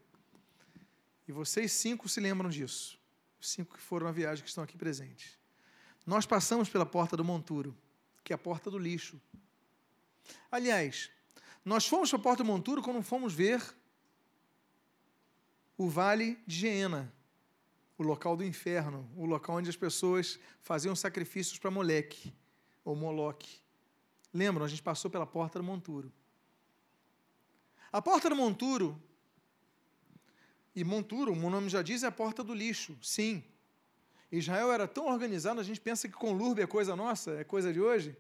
[1.27, 2.99] E vocês cinco se lembram disso.
[3.41, 5.37] Os cinco que foram na viagem que estão aqui presentes.
[6.07, 7.77] Nós passamos pela porta do monturo,
[8.23, 9.21] que é a porta do lixo.
[10.51, 11.11] Aliás,
[11.67, 13.61] nós fomos para Porto Monturo quando fomos ver
[15.77, 17.13] o Vale de Geena,
[17.99, 22.33] o local do inferno, o local onde as pessoas faziam sacrifícios para Moleque
[22.85, 23.61] ou Moloque.
[24.33, 24.65] Lembram?
[24.65, 26.13] A gente passou pela porta do Monturo.
[27.93, 29.03] A porta do monturo,
[30.75, 33.43] e monturo, o nome já diz, é a porta do lixo, sim.
[34.31, 37.81] Israel era tão organizado, a gente pensa que conlurbe é coisa nossa, é coisa de
[37.81, 38.17] hoje.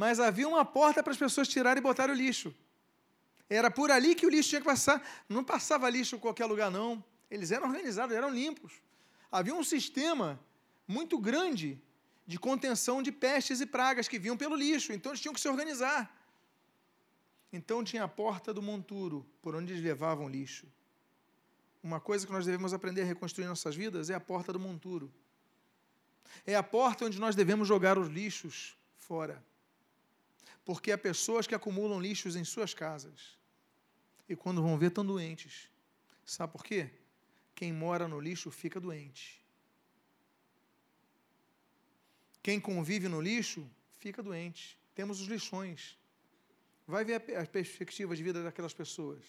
[0.00, 2.54] Mas havia uma porta para as pessoas tirarem e botarem o lixo.
[3.50, 4.98] Era por ali que o lixo tinha que passar.
[5.28, 7.04] Não passava lixo em qualquer lugar, não.
[7.30, 8.72] Eles eram organizados, eram limpos.
[9.30, 10.40] Havia um sistema
[10.88, 11.78] muito grande
[12.26, 14.90] de contenção de pestes e pragas que vinham pelo lixo.
[14.90, 16.10] Então eles tinham que se organizar.
[17.52, 20.66] Então tinha a porta do monturo, por onde eles levavam lixo.
[21.82, 25.12] Uma coisa que nós devemos aprender a reconstruir nossas vidas é a porta do monturo.
[26.46, 29.44] É a porta onde nós devemos jogar os lixos fora.
[30.70, 33.36] Porque há pessoas que acumulam lixos em suas casas.
[34.28, 35.68] E quando vão ver, estão doentes.
[36.24, 36.88] Sabe por quê?
[37.56, 39.44] Quem mora no lixo fica doente.
[42.40, 44.78] Quem convive no lixo fica doente.
[44.94, 45.98] Temos os lixões.
[46.86, 49.24] Vai ver as perspectivas de vida daquelas pessoas.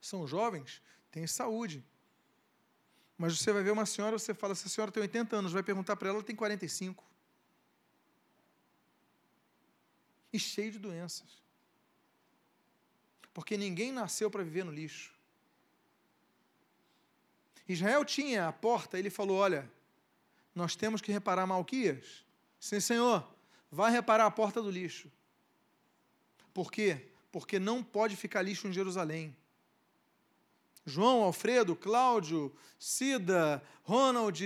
[0.00, 1.84] São jovens, tem saúde.
[3.16, 5.94] Mas você vai ver uma senhora, você fala, essa senhora tem 80 anos, vai perguntar
[5.94, 7.11] para ela, ela tem 45.
[10.32, 11.42] E cheio de doenças.
[13.34, 15.12] Porque ninguém nasceu para viver no lixo.
[17.68, 19.70] Israel tinha a porta, ele falou: Olha,
[20.54, 22.24] nós temos que reparar Malquias.
[22.58, 23.28] Sim, senhor,
[23.70, 25.10] vai reparar a porta do lixo.
[26.52, 27.08] Por quê?
[27.30, 29.34] Porque não pode ficar lixo em Jerusalém.
[30.84, 34.42] João, Alfredo, Cláudio, Cida, Ronald,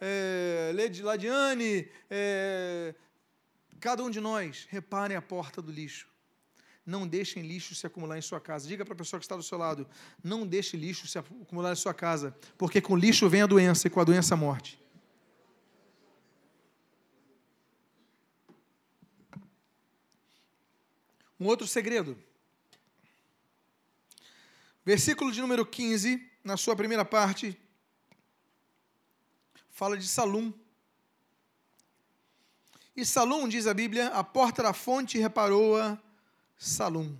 [0.00, 0.72] é,
[1.02, 2.94] Ladiane, é,
[3.80, 6.08] cada um de nós, reparem a porta do lixo.
[6.84, 8.68] Não deixem lixo se acumular em sua casa.
[8.68, 9.88] Diga para a pessoa que está do seu lado:
[10.22, 13.90] não deixe lixo se acumular em sua casa, porque com lixo vem a doença e
[13.90, 14.78] com a doença a morte.
[21.38, 22.18] Um outro segredo
[24.84, 27.56] Versículo de número 15, na sua primeira parte,
[29.68, 30.52] fala de Salum.
[32.96, 35.98] E Salum, diz a Bíblia, a porta da fonte reparou-a
[36.58, 37.16] Salum.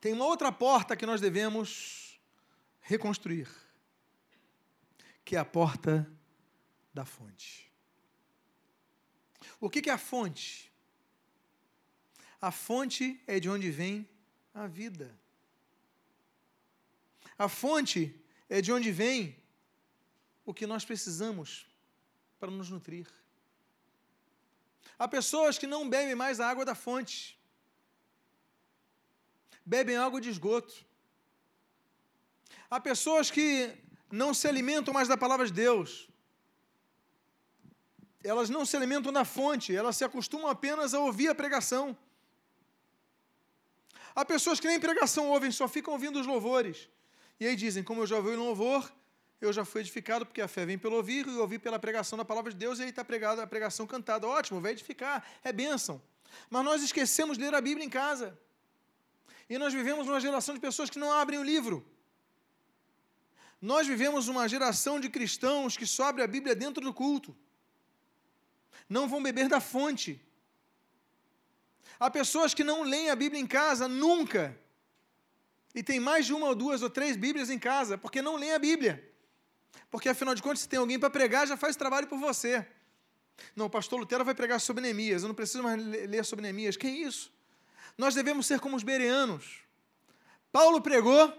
[0.00, 2.20] Tem uma outra porta que nós devemos
[2.80, 3.48] reconstruir,
[5.24, 6.10] que é a porta
[6.92, 7.70] da fonte.
[9.60, 10.70] O que é a fonte?
[12.40, 14.08] A fonte é de onde vem
[14.52, 15.18] a vida.
[17.38, 18.14] A fonte
[18.48, 19.36] é de onde vem
[20.44, 21.66] o que nós precisamos
[22.38, 23.06] para nos nutrir.
[24.98, 27.38] Há pessoas que não bebem mais a água da fonte,
[29.64, 30.74] bebem água de esgoto.
[32.70, 33.76] Há pessoas que
[34.10, 36.08] não se alimentam mais da palavra de Deus.
[38.24, 41.96] Elas não se alimentam da fonte, elas se acostumam apenas a ouvir a pregação.
[44.14, 46.88] Há pessoas que nem pregação ouvem, só ficam ouvindo os louvores.
[47.38, 48.90] E aí dizem, como eu já ouvi em louvor,
[49.40, 52.24] eu já fui edificado, porque a fé vem pelo ouvir, e ouvir pela pregação da
[52.24, 54.26] palavra de Deus, e aí está pregada a pregação cantada.
[54.26, 56.00] Ótimo, vai edificar, é bênção.
[56.48, 58.38] Mas nós esquecemos de ler a Bíblia em casa.
[59.48, 61.86] E nós vivemos uma geração de pessoas que não abrem o livro.
[63.60, 67.36] Nós vivemos uma geração de cristãos que só abrem a Bíblia dentro do culto.
[68.88, 70.20] Não vão beber da fonte.
[71.98, 74.58] Há pessoas que não leem a Bíblia em casa nunca
[75.74, 78.52] e tem mais de uma ou duas ou três Bíblias em casa, porque não lê
[78.52, 79.15] a Bíblia.
[79.96, 82.66] Porque afinal de contas, se tem alguém para pregar, já faz trabalho por você.
[83.56, 86.76] Não, o pastor Lutero vai pregar sobre Neemias, eu não preciso mais ler sobre Neemias.
[86.76, 87.32] Que isso?
[87.96, 89.62] Nós devemos ser como os bereanos.
[90.52, 91.32] Paulo pregou,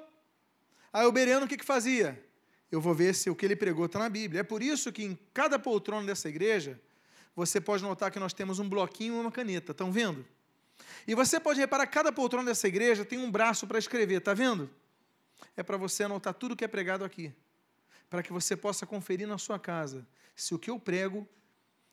[0.92, 2.20] aí o bereano o que, que fazia?
[2.72, 4.40] Eu vou ver se o que ele pregou está na Bíblia.
[4.40, 6.82] É por isso que em cada poltrona dessa igreja,
[7.36, 9.72] você pode notar que nós temos um bloquinho e uma caneta.
[9.72, 10.26] Estão vendo?
[11.08, 14.68] E você pode reparar, cada poltrona dessa igreja tem um braço para escrever, está vendo?
[15.56, 17.32] É para você anotar tudo que é pregado aqui,
[18.10, 21.28] para que você possa conferir na sua casa se o que eu prego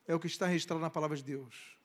[0.07, 1.79] é o que está registrado na palavra de Deus.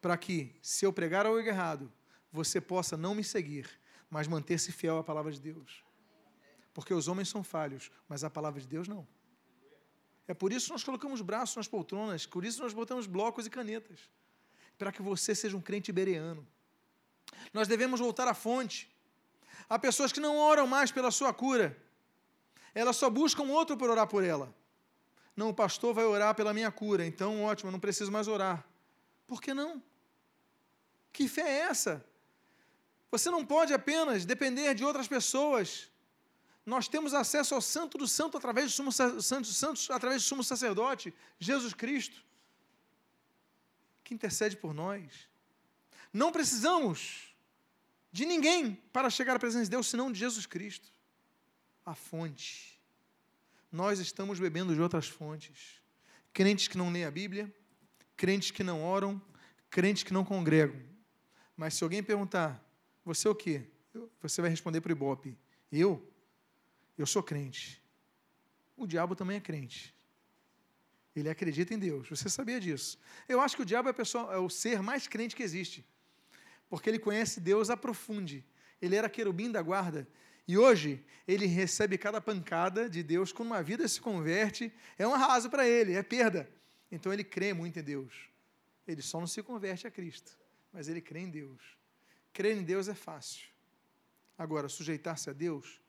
[0.00, 1.92] Para que, se eu pregar algo errado,
[2.32, 3.68] você possa não me seguir,
[4.10, 5.84] mas manter-se fiel à palavra de Deus.
[6.74, 9.06] Porque os homens são falhos, mas a palavra de Deus não.
[10.26, 13.50] É por isso que nós colocamos braços nas poltronas, por isso nós botamos blocos e
[13.50, 13.98] canetas
[14.78, 16.46] para que você seja um crente bereano.
[17.52, 18.88] Nós devemos voltar à fonte.
[19.68, 21.76] Há pessoas que não oram mais pela sua cura,
[22.74, 24.54] elas só buscam outro para orar por ela.
[25.36, 28.64] Não, o pastor vai orar pela minha cura, então ótimo, não preciso mais orar.
[29.26, 29.82] Por que não?
[31.12, 32.04] Que fé é essa?
[33.10, 35.90] Você não pode apenas depender de outras pessoas.
[36.66, 41.14] Nós temos acesso ao Santo do Santo através do Sumo Santo, através do Sumo Sacerdote,
[41.38, 42.28] Jesus Cristo
[44.08, 45.28] que intercede por nós.
[46.10, 47.36] Não precisamos
[48.10, 50.90] de ninguém para chegar à presença de Deus senão de Jesus Cristo,
[51.90, 52.78] a fonte.
[53.72, 55.80] Nós estamos bebendo de outras fontes.
[56.32, 57.52] Crentes que não leem a Bíblia,
[58.16, 59.20] crentes que não oram,
[59.70, 60.80] crentes que não congregam.
[61.56, 62.62] Mas se alguém perguntar,
[63.04, 63.66] você é o quê?
[64.20, 65.36] Você vai responder para o Ibope.
[65.72, 66.06] Eu?
[66.96, 67.82] Eu sou crente.
[68.76, 69.94] O diabo também é crente.
[71.16, 72.08] Ele acredita em Deus.
[72.08, 72.98] Você sabia disso?
[73.28, 75.84] Eu acho que o diabo é, pessoa, é o ser mais crente que existe.
[76.68, 78.44] Porque ele conhece Deus a profunde.
[78.80, 80.06] Ele era querubim da guarda.
[80.48, 83.30] E hoje, ele recebe cada pancada de Deus.
[83.32, 86.50] Quando uma vida se converte, é um arraso para ele, é perda.
[86.90, 88.30] Então ele crê muito em Deus.
[88.86, 90.38] Ele só não se converte a Cristo.
[90.72, 91.60] Mas ele crê em Deus.
[92.32, 93.46] Crer em Deus é fácil.
[94.38, 95.82] Agora, sujeitar-se a Deus,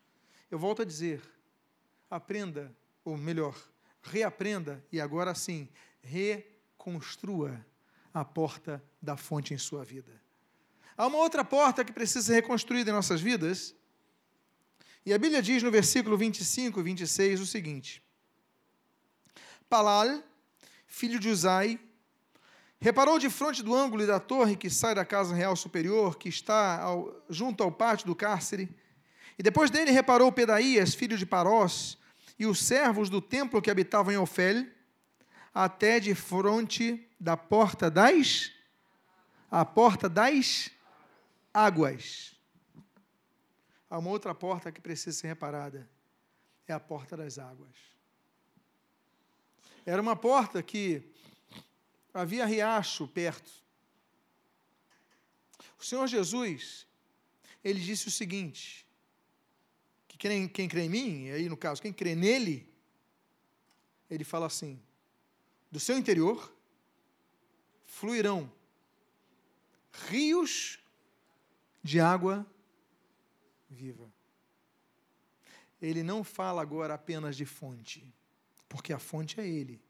[0.52, 1.22] eu volto a dizer,
[2.10, 3.56] aprenda, ou melhor,
[4.02, 5.69] reaprenda e agora sim,
[6.02, 7.65] reconstrua
[8.13, 10.19] a porta da fonte em sua vida.
[10.98, 13.76] Há uma outra porta que precisa ser reconstruída em nossas vidas.
[15.06, 18.04] E a Bíblia diz no versículo 25 e 26 o seguinte:
[19.70, 20.24] Palal,
[20.88, 21.80] filho de Uzai,
[22.80, 26.82] reparou de frente do ângulo da torre que sai da casa real superior, que está
[26.82, 28.70] ao, junto ao pátio do cárcere,
[29.38, 31.98] e depois dele reparou Pedaías, filho de Parós,
[32.38, 34.66] e os servos do templo que habitavam em Ofel,
[35.54, 38.52] até de fronte da porta das
[39.52, 40.70] a porta das
[41.54, 42.38] águas.
[43.89, 45.89] Há uma outra porta que precisa ser reparada.
[46.67, 47.75] É a porta das águas.
[49.86, 51.04] Era uma porta que
[52.13, 53.52] havia riacho perto.
[55.80, 56.86] O Senhor Jesus,
[57.63, 58.86] ele disse o seguinte:
[60.19, 62.69] quem, quem crê em mim, aí no caso, quem crê nele,
[64.10, 64.80] ele fala assim:
[65.71, 66.54] do seu interior
[67.86, 68.52] fluirão
[70.10, 70.80] rios
[71.84, 72.45] de água
[73.70, 74.12] viva.
[75.82, 78.14] Ele não fala agora apenas de fonte,
[78.68, 79.82] porque a fonte é ele.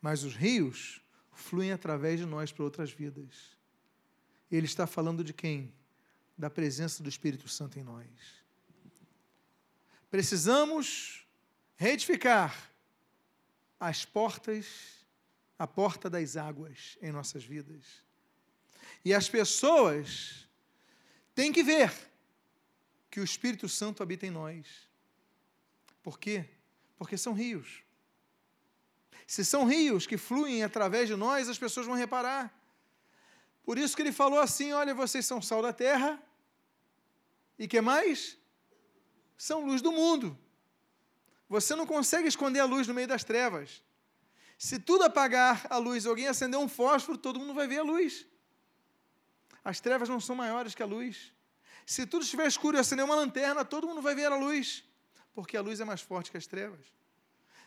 [0.00, 1.00] Mas os rios
[1.32, 3.56] fluem através de nós para outras vidas.
[4.50, 5.72] Ele está falando de quem?
[6.36, 8.06] Da presença do Espírito Santo em nós.
[10.10, 11.26] Precisamos
[11.76, 12.70] retificar
[13.78, 14.66] as portas,
[15.58, 18.02] a porta das águas em nossas vidas.
[19.04, 20.48] E as pessoas
[21.34, 22.11] têm que ver
[23.12, 24.66] que o Espírito Santo habita em nós.
[26.02, 26.46] Por quê?
[26.96, 27.84] Porque são rios.
[29.26, 32.52] Se são rios que fluem através de nós, as pessoas vão reparar.
[33.62, 36.20] Por isso que ele falou assim: olha, vocês são sal da terra.
[37.56, 38.38] E que mais?
[39.48, 40.38] são luz do mundo.
[41.48, 43.82] Você não consegue esconder a luz no meio das trevas.
[44.56, 48.24] Se tudo apagar a luz, alguém acender um fósforo, todo mundo vai ver a luz.
[49.64, 51.32] As trevas não são maiores que a luz.
[51.86, 54.84] Se tudo estiver escuro e acender uma lanterna, todo mundo vai ver a luz,
[55.34, 56.86] porque a luz é mais forte que as trevas.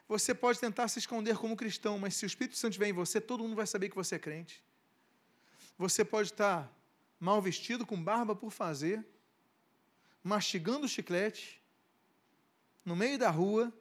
[0.08, 3.19] Você pode tentar se esconder como cristão, mas se o Espírito Santo estiver em você,
[3.19, 4.63] todo mundo vai saber que você é crente.
[5.78, 6.71] Você pode estar
[7.19, 9.06] mal vestido, com barba por fazer,
[10.23, 11.62] mastigando chiclete,
[12.84, 13.73] no meio da rua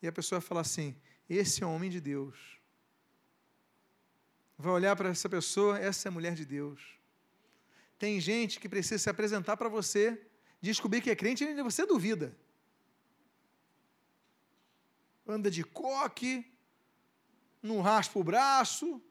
[0.00, 0.96] e a pessoa vai falar assim:
[1.28, 2.38] esse é homem de Deus.
[4.56, 6.95] Vai olhar para essa pessoa, essa é a mulher de Deus.
[7.98, 10.20] Tem gente que precisa se apresentar para você,
[10.60, 12.36] descobrir que é crente e você duvida.
[15.26, 16.46] Anda de coque,
[17.62, 19.02] não raspa o braço,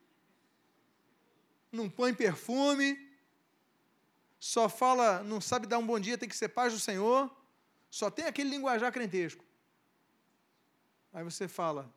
[1.72, 2.98] não põe perfume,
[4.40, 7.36] só fala, não sabe dar um bom dia, tem que ser paz do Senhor.
[7.90, 9.44] Só tem aquele linguajar crentesco.
[11.12, 11.92] Aí você fala,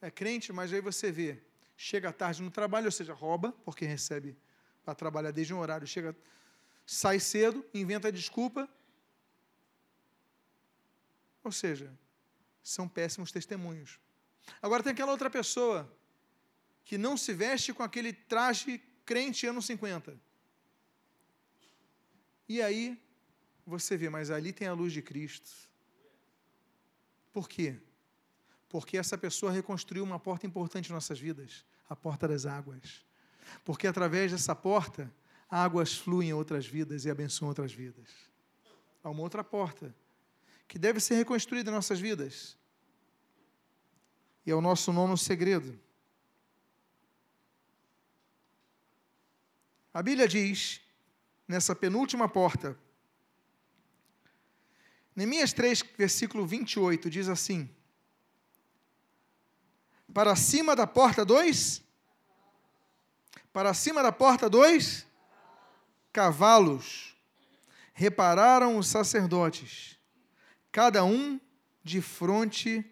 [0.00, 1.40] é crente, mas aí você vê,
[1.76, 4.36] chega tarde no trabalho, ou seja, rouba, porque recebe
[4.88, 6.16] para trabalhar desde um horário, chega,
[6.86, 8.66] sai cedo, inventa desculpa.
[11.44, 11.92] Ou seja,
[12.62, 14.00] são péssimos testemunhos.
[14.62, 15.94] Agora tem aquela outra pessoa
[16.86, 20.18] que não se veste com aquele traje crente anos 50.
[22.48, 22.98] E aí
[23.66, 25.50] você vê, mas ali tem a luz de Cristo.
[27.30, 27.76] Por quê?
[28.70, 33.06] Porque essa pessoa reconstruiu uma porta importante em nossas vidas a porta das águas.
[33.64, 35.12] Porque através dessa porta,
[35.48, 38.08] águas fluem em outras vidas e abençoam outras vidas.
[39.02, 39.94] Há uma outra porta
[40.66, 42.56] que deve ser reconstruída em nossas vidas.
[44.44, 45.78] E é o nosso nono segredo.
[49.92, 50.80] A Bíblia diz,
[51.46, 52.78] nessa penúltima porta,
[55.18, 57.68] Neemias 3, versículo 28 diz assim:
[60.14, 61.82] Para cima da porta dois,
[63.52, 65.06] para cima da porta dois
[66.12, 67.16] cavalos
[67.92, 69.98] repararam os sacerdotes,
[70.70, 71.40] cada um
[71.82, 72.88] de frente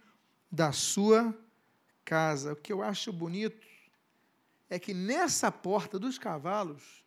[0.51, 1.37] da sua
[2.05, 2.55] casa.
[2.55, 3.67] O que eu acho bonito
[4.69, 7.05] é que nessa porta dos cavalos,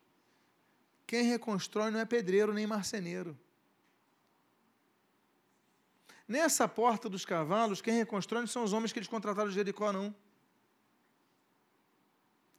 [1.06, 3.38] quem reconstrói não é pedreiro nem marceneiro.
[6.28, 9.92] Nessa porta dos cavalos, quem reconstrói não são os homens que eles contrataram de Jericó,
[9.92, 10.14] não.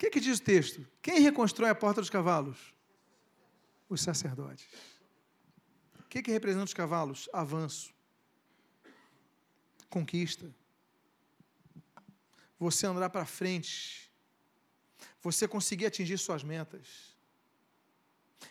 [0.01, 0.87] Que, que diz o texto?
[1.03, 2.73] Quem reconstrói a porta dos cavalos?
[3.87, 4.67] Os sacerdotes.
[5.99, 7.29] O que, que representa os cavalos?
[7.35, 7.93] Avanço.
[9.91, 10.51] Conquista.
[12.59, 14.11] Você andar para frente.
[15.21, 17.15] Você conseguir atingir suas metas.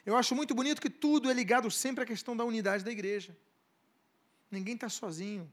[0.06, 3.36] Eu acho muito bonito que tudo é ligado sempre à questão da unidade da igreja.
[4.52, 5.52] Ninguém está sozinho.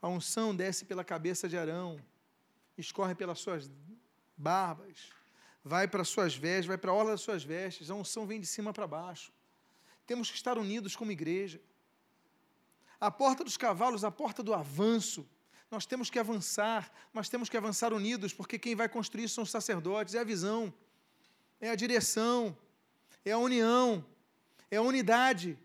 [0.00, 2.02] A unção desce pela cabeça de Arão,
[2.78, 3.68] escorre pelas suas
[4.38, 5.10] barbas,
[5.64, 7.90] vai para suas vestes, vai para a orla das suas vestes.
[7.90, 9.32] A unção vem de cima para baixo.
[10.06, 11.60] Temos que estar unidos como igreja.
[13.00, 15.28] A porta dos cavalos, a porta do avanço.
[15.70, 19.50] Nós temos que avançar, mas temos que avançar unidos, porque quem vai construir são os
[19.50, 20.72] sacerdotes, é a visão,
[21.60, 22.56] é a direção,
[23.24, 24.02] é a união,
[24.70, 25.58] é a unidade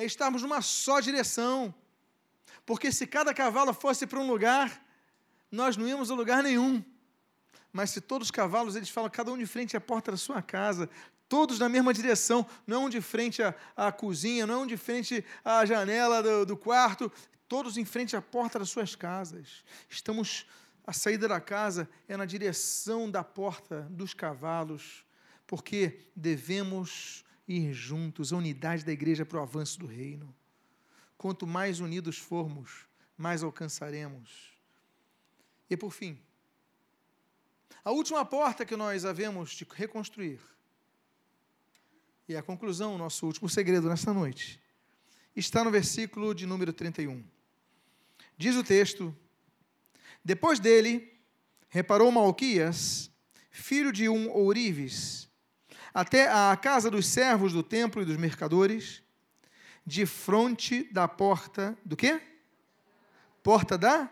[0.00, 1.74] é estarmos numa só direção.
[2.64, 4.82] Porque se cada cavalo fosse para um lugar,
[5.50, 6.82] nós não íamos a lugar nenhum.
[7.72, 10.42] Mas se todos os cavalos, eles falam, cada um de frente à porta da sua
[10.42, 10.88] casa,
[11.28, 14.66] todos na mesma direção, não é um de frente à, à cozinha, não é um
[14.66, 17.10] de frente à janela do, do quarto,
[17.48, 19.64] todos em frente à porta das suas casas.
[19.88, 20.46] Estamos,
[20.86, 25.04] a saída da casa é na direção da porta dos cavalos,
[25.46, 30.34] porque devemos ir juntos, a unidade da igreja para o avanço do reino.
[31.16, 34.52] Quanto mais unidos formos, mais alcançaremos.
[35.68, 36.18] E por fim,
[37.84, 40.40] a última porta que nós havemos de reconstruir,
[42.28, 44.62] e a conclusão, nosso último segredo nesta noite,
[45.34, 47.24] está no versículo de número 31.
[48.36, 49.16] Diz o texto:
[50.24, 51.12] Depois dele,
[51.68, 53.10] reparou Malquias,
[53.50, 55.28] filho de um ourives,
[55.92, 59.02] até a casa dos servos do templo e dos mercadores,
[59.84, 62.20] de frente da porta do quê?
[63.42, 64.08] Porta da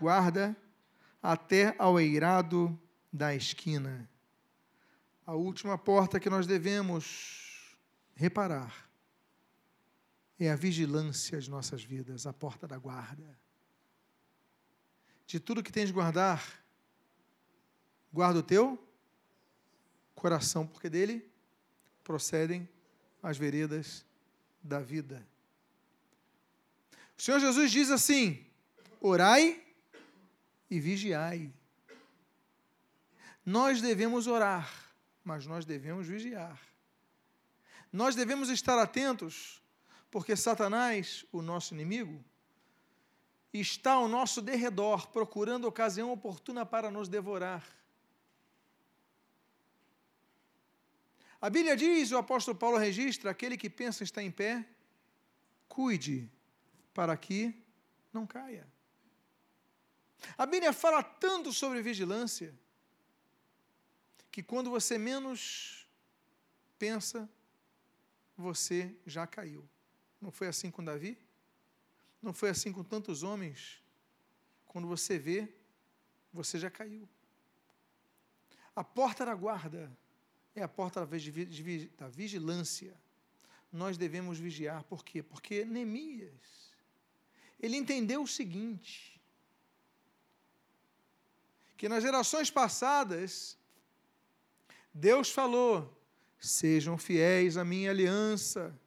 [0.00, 0.56] guarda,
[1.22, 2.80] até ao eirado
[3.12, 4.08] da esquina.
[5.26, 7.76] A última porta que nós devemos
[8.14, 8.88] reparar
[10.38, 13.38] é a vigilância de nossas vidas, a porta da guarda.
[15.26, 16.64] De tudo que tens de guardar,
[18.12, 18.82] guarda o teu
[20.14, 21.30] coração, porque dele
[22.02, 22.68] procedem
[23.22, 24.04] as veredas
[24.62, 25.26] da vida.
[27.16, 28.44] O Senhor Jesus diz assim:
[29.00, 29.62] orai
[30.70, 31.52] e vigiai.
[33.44, 34.70] Nós devemos orar,
[35.24, 36.60] mas nós devemos vigiar.
[37.92, 39.60] Nós devemos estar atentos,
[40.10, 42.24] porque Satanás, o nosso inimigo,
[43.52, 47.66] está ao nosso derredor, procurando ocasião oportuna para nos devorar.
[51.40, 54.64] A Bíblia diz, o apóstolo Paulo registra: aquele que pensa estar em pé,
[55.68, 56.30] cuide
[56.92, 57.54] para que
[58.12, 58.68] não caia.
[60.36, 62.54] A Bíblia fala tanto sobre vigilância
[64.30, 65.86] que quando você menos
[66.78, 67.28] pensa,
[68.36, 69.68] você já caiu.
[70.20, 71.18] Não foi assim com Davi?
[72.22, 73.82] Não foi assim com tantos homens?
[74.66, 75.52] Quando você vê,
[76.32, 77.08] você já caiu.
[78.74, 79.90] A porta da guarda
[80.54, 82.96] é a porta da vigilância.
[83.72, 85.22] Nós devemos vigiar, por quê?
[85.22, 86.70] Porque Neemias,
[87.58, 89.20] ele entendeu o seguinte:
[91.76, 93.56] que nas gerações passadas,
[94.92, 95.96] Deus falou:
[96.38, 98.78] sejam fiéis à minha aliança,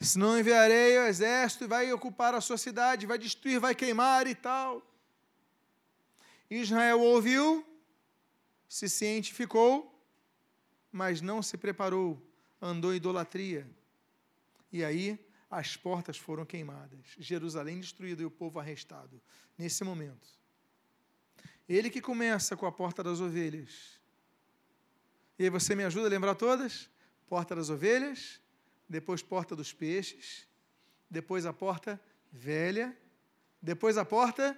[0.00, 4.34] senão enviarei o exército e vai ocupar a sua cidade, vai destruir, vai queimar e
[4.34, 4.82] tal.
[6.50, 7.66] Israel ouviu,
[8.68, 9.92] se cientificou,
[10.92, 12.20] mas não se preparou,
[12.60, 13.68] andou em idolatria.
[14.72, 15.18] E aí
[15.50, 19.20] as portas foram queimadas, Jerusalém destruída e o povo arrestado.
[19.56, 20.28] Nesse momento,
[21.68, 23.95] ele que começa com a porta das ovelhas.
[25.38, 26.88] E aí você me ajuda a lembrar todas?
[27.28, 28.40] Porta das ovelhas,
[28.88, 30.48] depois porta dos peixes,
[31.10, 32.00] depois a porta
[32.32, 32.96] velha,
[33.60, 34.56] depois a porta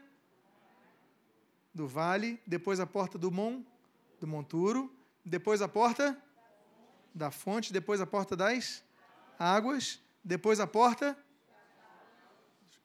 [1.75, 3.65] do vale, depois a porta do mon,
[4.21, 6.21] do monturo, depois a porta
[7.15, 8.85] da fonte, depois a porta das
[9.39, 11.17] águas, depois a porta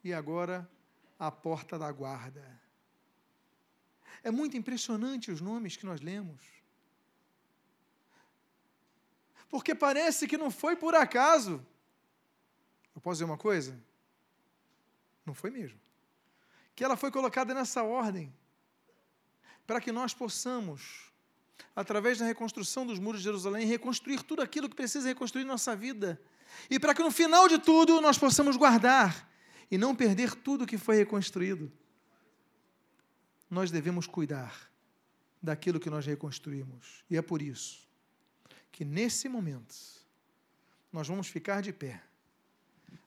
[0.03, 0.69] e agora
[1.19, 2.59] a porta da guarda.
[4.23, 6.62] É muito impressionante os nomes que nós lemos.
[9.53, 11.63] Porque parece que não foi por acaso.
[12.95, 13.79] Eu posso dizer uma coisa?
[15.23, 15.79] Não foi mesmo.
[16.75, 18.33] Que ela foi colocada nessa ordem
[19.67, 21.11] para que nós possamos,
[21.75, 26.19] através da reconstrução dos muros de Jerusalém, reconstruir tudo aquilo que precisa reconstruir nossa vida.
[26.67, 29.29] E para que no final de tudo nós possamos guardar
[29.69, 31.71] e não perder tudo que foi reconstruído.
[33.51, 34.67] Nós devemos cuidar
[35.39, 37.05] daquilo que nós reconstruímos.
[37.07, 37.83] E é por isso
[38.73, 39.75] que nesse momento
[40.91, 42.01] nós vamos ficar de pé,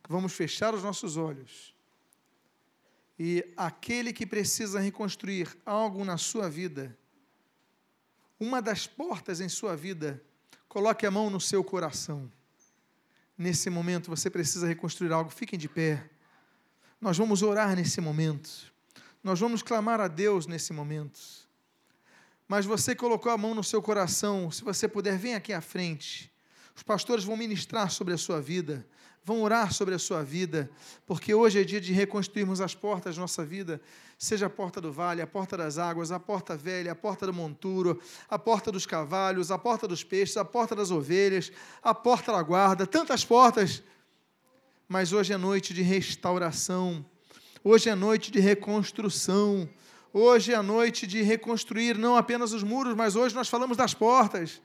[0.09, 1.75] vamos fechar os nossos olhos
[3.19, 6.97] e aquele que precisa reconstruir algo na sua vida,
[8.39, 10.23] uma das portas em sua vida,
[10.69, 12.31] coloque a mão no seu coração.
[13.37, 16.09] Nesse momento você precisa reconstruir algo, fiquem de pé.
[17.01, 18.73] Nós vamos orar nesse momento.
[19.23, 21.46] Nós vamos clamar a Deus nesse momento
[22.49, 26.33] mas você colocou a mão no seu coração, se você puder, vem aqui à frente.
[26.75, 28.87] Os pastores vão ministrar sobre a sua vida,
[29.25, 30.71] vão orar sobre a sua vida,
[31.05, 33.81] porque hoje é dia de reconstruirmos as portas da nossa vida,
[34.17, 37.33] seja a porta do vale, a porta das águas, a porta velha, a porta do
[37.33, 41.51] monturo, a porta dos cavalos, a porta dos peixes, a porta das ovelhas,
[41.83, 43.83] a porta da guarda, tantas portas.
[44.87, 47.05] Mas hoje é noite de restauração,
[47.65, 49.69] hoje é noite de reconstrução.
[50.19, 53.93] Hoje é a noite de reconstruir não apenas os muros, mas hoje nós falamos das
[53.93, 54.63] portas.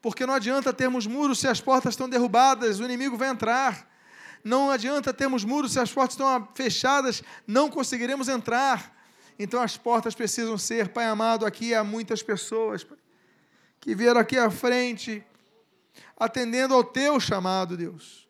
[0.00, 3.86] Porque não adianta termos muros se as portas estão derrubadas, o inimigo vai entrar.
[4.42, 8.96] Não adianta termos muros se as portas estão fechadas, não conseguiremos entrar.
[9.38, 12.86] Então as portas precisam ser, Pai amado, aqui há muitas pessoas
[13.78, 15.22] que vieram aqui à frente,
[16.16, 18.26] atendendo ao teu chamado, Deus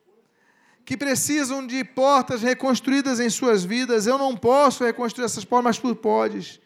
[0.88, 4.06] que precisam de portas reconstruídas em suas vidas.
[4.06, 6.58] Eu não posso reconstruir essas portas, mas tu podes.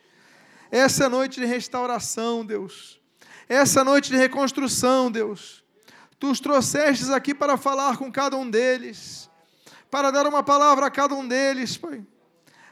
[0.70, 3.00] Essa noite de restauração, Deus.
[3.48, 5.64] Essa noite de reconstrução, Deus.
[6.20, 9.28] Tu os trouxestes aqui para falar com cada um deles,
[9.90, 12.06] para dar uma palavra a cada um deles, Pai.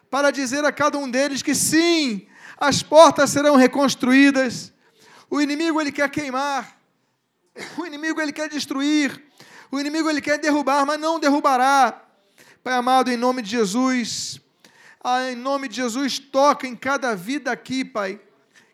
[0.09, 2.29] Para dizer a cada um deles que sim,
[2.59, 4.73] as portas serão reconstruídas.
[5.29, 6.81] O inimigo ele quer queimar.
[7.77, 9.30] O inimigo ele quer destruir
[9.71, 12.03] o inimigo ele quer derrubar, mas não derrubará.
[12.63, 14.41] Pai amado, em nome de Jesus,
[15.03, 18.21] ah, em nome de Jesus, toca em cada vida aqui, Pai,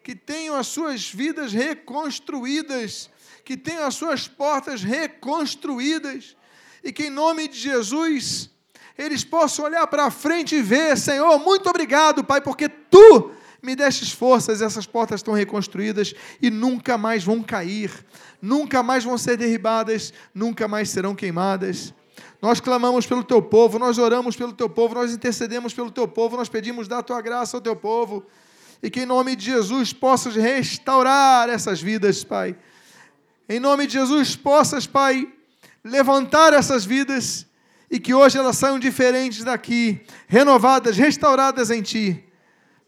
[0.03, 3.11] que tenham as suas vidas reconstruídas,
[3.45, 6.37] que tenham as suas portas reconstruídas,
[6.83, 8.51] e que em nome de Jesus
[8.97, 13.36] eles possam olhar para frente e ver, Senhor, muito obrigado, Pai, porque tu
[13.67, 17.91] me destes forças, essas portas estão reconstruídas e nunca mais vão cair,
[18.41, 21.93] nunca mais vão ser derribadas, nunca mais serão queimadas.
[22.41, 26.37] Nós clamamos pelo teu povo, nós oramos pelo teu povo, nós intercedemos pelo teu povo,
[26.37, 28.25] nós pedimos da tua graça ao teu povo
[28.81, 32.57] e que em nome de Jesus possas restaurar essas vidas, Pai.
[33.49, 35.27] Em nome de Jesus possas, Pai,
[35.83, 37.47] levantar essas vidas
[37.91, 42.26] e que hoje elas saiam diferentes daqui, renovadas, restauradas em Ti.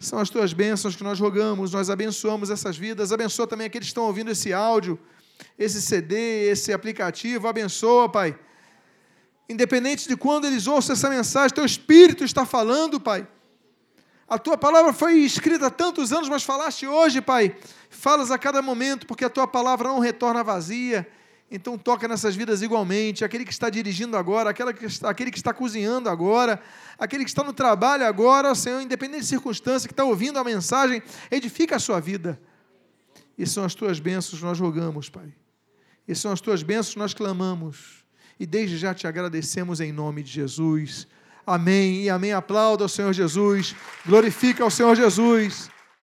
[0.01, 3.91] São as tuas bênçãos que nós rogamos, nós abençoamos essas vidas, abençoa também aqueles que
[3.91, 4.99] estão ouvindo esse áudio,
[5.59, 8.39] esse CD, esse aplicativo, abençoa, Pai.
[9.49, 13.27] Independente de quando eles ouçam essa mensagem, teu Espírito está falando, Pai.
[14.29, 17.57] A tua palavra foi escrita há tantos anos, mas falaste hoje, Pai.
[17.89, 21.09] Falas a cada momento, porque a tua palavra não retorna vazia.
[21.51, 25.39] Então toca nessas vidas igualmente, aquele que está dirigindo agora, aquela que está, aquele que
[25.39, 26.61] está cozinhando agora,
[26.99, 31.03] aquele que está no trabalho agora, Senhor, independente de circunstância, que está ouvindo a mensagem,
[31.31, 32.39] edifica a sua vida.
[33.37, 35.33] E são as tuas bênçãos nós rogamos, Pai.
[36.07, 38.05] E são as tuas bênçãos nós clamamos.
[38.39, 41.07] E desde já te agradecemos em nome de Jesus.
[41.47, 42.33] Amém e amém.
[42.33, 43.75] Aplauda ao Senhor Jesus.
[44.05, 45.71] Glorifica ao Senhor Jesus.